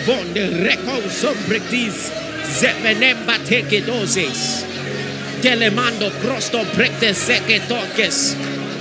[0.06, 2.10] Vonde reko sombrectis.
[2.58, 4.64] Zepenemba teke doses.
[5.42, 8.36] Delemando crosto precte seke toques.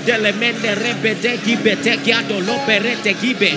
[0.06, 3.52] Delemende rebede gibe tekiado loperete gibe.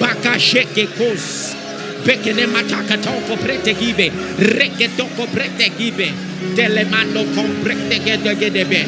[0.00, 1.56] Baka sheke kos.
[2.04, 4.10] Bekene mataka toko prete gibe.
[4.38, 6.12] Reke toko prete gibe.
[6.56, 8.84] Delemando comprete gede gedebe.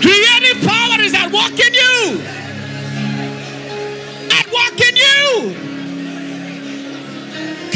[0.00, 2.20] Creative power is at work in you.
[4.32, 5.79] At work in you.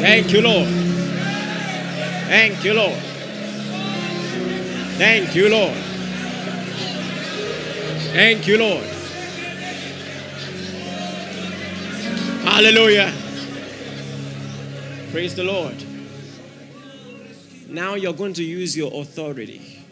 [0.00, 0.66] Thank you, Lord.
[2.26, 2.98] Thank you, Lord.
[4.96, 5.76] Thank you, Lord.
[8.14, 8.84] Thank you, Lord.
[12.44, 13.12] Hallelujah.
[15.12, 15.76] Praise the Lord.
[17.68, 19.84] Now you're going to use your authority.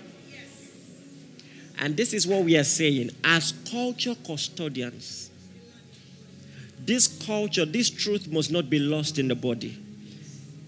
[1.79, 5.31] And this is what we are saying as culture custodians.
[6.79, 9.79] This culture, this truth must not be lost in the body.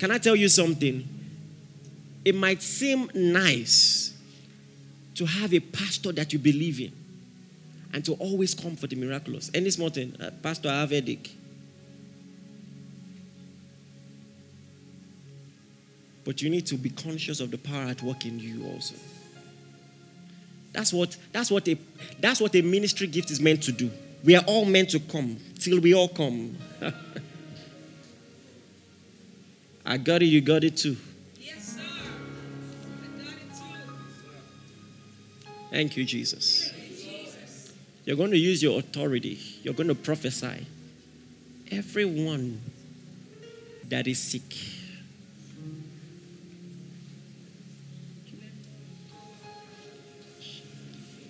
[0.01, 1.07] Can I tell you something?
[2.25, 4.15] It might seem nice
[5.15, 6.93] to have a pastor that you believe in
[7.93, 9.51] and to always come for the miraculous.
[9.53, 11.37] Any small thing, uh, Pastor, I have headache.
[16.25, 18.95] But you need to be conscious of the power at work in you also.
[20.73, 21.77] That's what, that's what, a,
[22.21, 23.91] that's what a ministry gift is meant to do.
[24.25, 26.57] We are all meant to come till we all come.
[29.85, 30.97] I got it, you got it too.
[31.39, 31.81] Yes, sir.
[31.81, 33.79] I got it too.
[35.71, 36.73] Thank you, Jesus.
[38.05, 40.67] You're going to use your authority, you're going to prophesy.
[41.71, 42.61] Everyone
[43.89, 44.43] that is sick,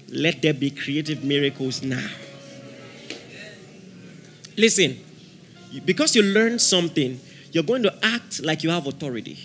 [0.09, 2.09] let there be creative miracles now.
[4.57, 4.98] Listen,
[5.84, 7.20] because you learned something,
[7.53, 9.38] you're going to act like you have authority.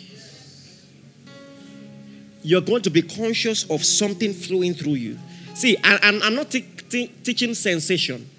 [2.43, 5.17] You're going to be conscious of something flowing through you.
[5.55, 8.29] See, I, I'm, I'm not te- te- teaching sensation,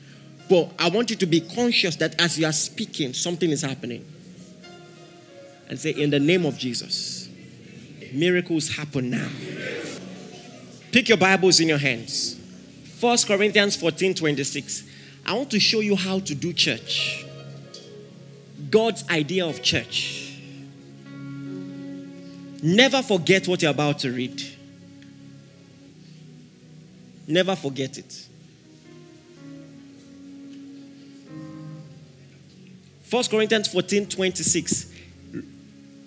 [0.49, 4.05] but I want you to be conscious that as you are speaking, something is happening.
[5.69, 7.29] And say, in the name of Jesus,
[8.13, 9.29] miracles happen now.
[10.93, 12.41] Pick your Bibles in your hands.
[13.01, 14.85] 1 Corinthians 14 26.
[15.27, 17.26] I want to show you how to do church.
[18.71, 20.39] God's idea of church.
[22.63, 24.43] Never forget what you're about to read.
[27.29, 28.27] Never forget it.
[33.09, 34.93] 1 Corinthians 14 26.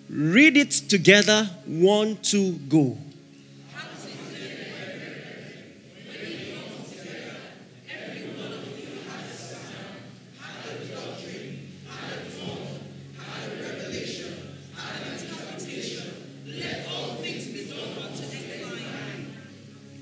[0.10, 1.50] Read it together.
[1.66, 2.98] One, two, go.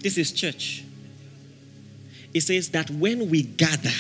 [0.08, 0.86] This is church.
[2.34, 3.92] It says that when we gather,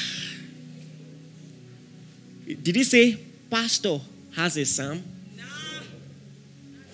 [2.45, 3.99] did he say pastor
[4.33, 5.03] has a psalm?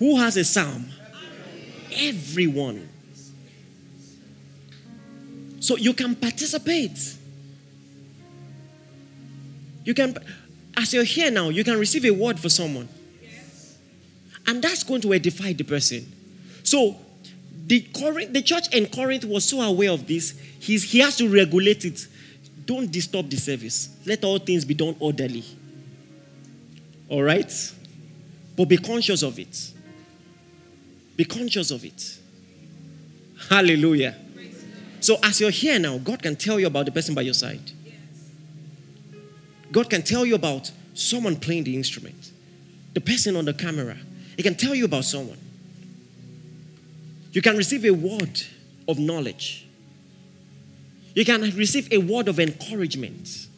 [0.00, 0.86] Who has a psalm?
[1.92, 2.88] Everyone.
[5.60, 7.14] So you can participate.
[9.84, 10.16] You can,
[10.76, 12.88] as you're here now, you can receive a word for someone.
[14.44, 16.12] And that's going to edify the person.
[16.64, 16.96] So
[17.66, 21.28] the, Corinth, the church in Corinth was so aware of this, he's, he has to
[21.28, 22.06] regulate it.
[22.66, 23.96] Don't disturb the service.
[24.06, 25.44] Let all things be done orderly.
[27.08, 27.52] All right?
[28.56, 29.72] But be conscious of it.
[31.16, 32.18] Be conscious of it.
[33.48, 34.16] Hallelujah.
[35.00, 37.72] So, as you're here now, God can tell you about the person by your side.
[39.70, 42.30] God can tell you about someone playing the instrument,
[42.94, 43.96] the person on the camera.
[44.36, 45.38] He can tell you about someone.
[47.34, 48.40] You can receive a word
[48.86, 49.66] of knowledge.
[51.14, 53.48] You can receive a word of encouragement.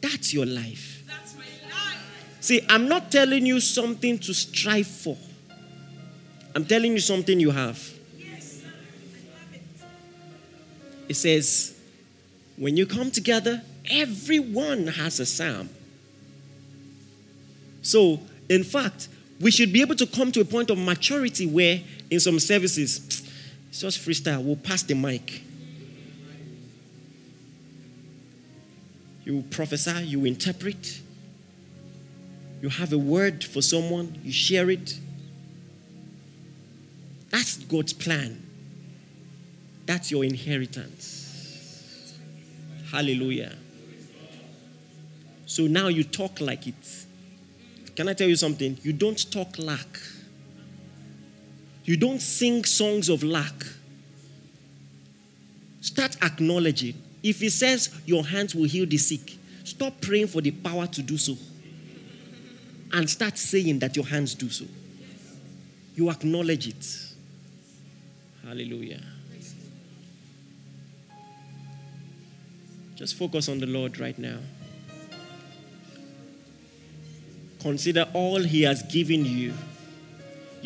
[0.00, 1.02] That's your life.
[1.08, 2.36] That's my life.
[2.40, 5.18] See, I'm not telling you something to strive for.
[6.54, 7.92] I'm telling you something you have.
[8.16, 8.62] Yes.
[8.64, 9.62] I love it.
[11.08, 11.76] It says,
[12.56, 15.68] when you come together, everyone has a psalm.
[17.82, 19.08] So, in fact,
[19.40, 21.80] we should be able to come to a point of maturity where,
[22.10, 23.24] in some services,
[23.68, 24.42] it's just freestyle.
[24.42, 25.42] We'll pass the mic.
[29.24, 31.00] You prophesy, you interpret,
[32.62, 34.98] you have a word for someone, you share it.
[37.30, 38.42] That's God's plan.
[39.84, 42.16] That's your inheritance.
[42.92, 43.52] Hallelujah.
[45.46, 47.06] So now you talk like it.
[47.96, 48.78] Can I tell you something?
[48.82, 49.98] You don't talk lack.
[51.86, 53.54] You don't sing songs of lack.
[55.80, 60.52] Start acknowledging If he says your hands will heal the sick, stop praying for the
[60.52, 61.36] power to do so.
[62.92, 64.64] And start saying that your hands do so.
[65.96, 66.86] You acknowledge it.
[68.44, 69.00] Hallelujah.
[72.94, 74.38] Just focus on the Lord right now.
[77.58, 79.52] Consider all He has given you.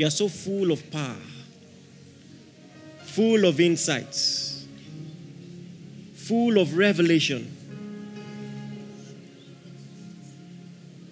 [0.01, 1.21] You are so full of power,
[3.05, 4.67] full of insights,
[6.15, 7.45] full of revelation,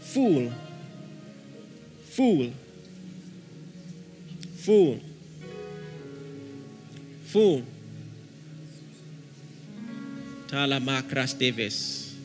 [0.01, 0.51] full,
[2.09, 2.51] full,
[4.57, 5.01] full,
[7.27, 7.63] full.
[10.47, 12.17] Talamakras Davis.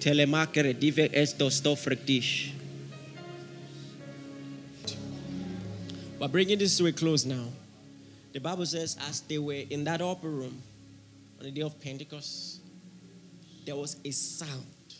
[0.00, 2.61] Telemakere dive esto stofrektish.
[6.22, 7.48] We're bringing this to a close now.
[8.32, 10.62] The Bible says, as they were in that upper room
[11.40, 12.60] on the day of Pentecost,
[13.66, 14.94] there was a sound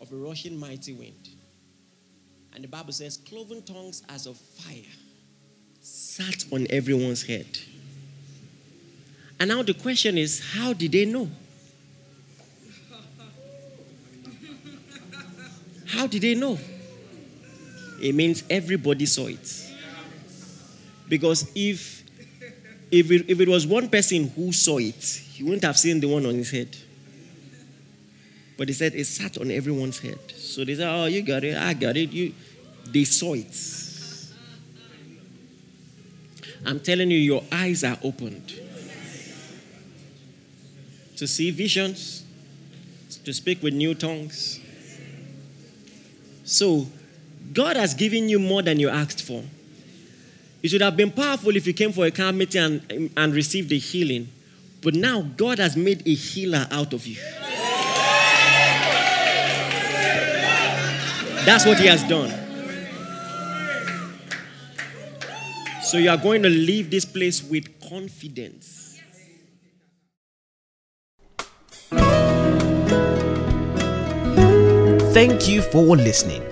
[0.00, 1.28] of a rushing mighty wind.
[2.54, 4.80] And the Bible says, cloven tongues as of fire
[5.82, 7.58] sat on everyone's head.
[9.38, 11.28] And now the question is, how did they know?
[15.84, 16.58] How did they know?
[18.02, 19.70] It means everybody saw it.
[21.08, 22.02] Because if
[22.90, 26.08] if it, if it was one person who saw it, he wouldn't have seen the
[26.08, 26.76] one on his head.
[28.58, 30.18] But he said it sat on everyone's head.
[30.36, 32.10] So they said, Oh, you got it, I got it.
[32.10, 32.34] You
[32.86, 33.56] they saw it.
[36.64, 38.52] I'm telling you, your eyes are opened
[41.16, 42.24] to see visions,
[43.24, 44.60] to speak with new tongues.
[46.44, 46.86] So,
[47.52, 49.42] God has given you more than you asked for.
[50.62, 53.72] It should have been powerful if you came for a camp meeting and, and received
[53.72, 54.28] a healing.
[54.82, 57.16] But now, God has made a healer out of you.
[61.44, 62.30] That's what He has done.
[65.82, 69.00] So, you are going to leave this place with confidence.
[75.12, 76.51] Thank you for listening.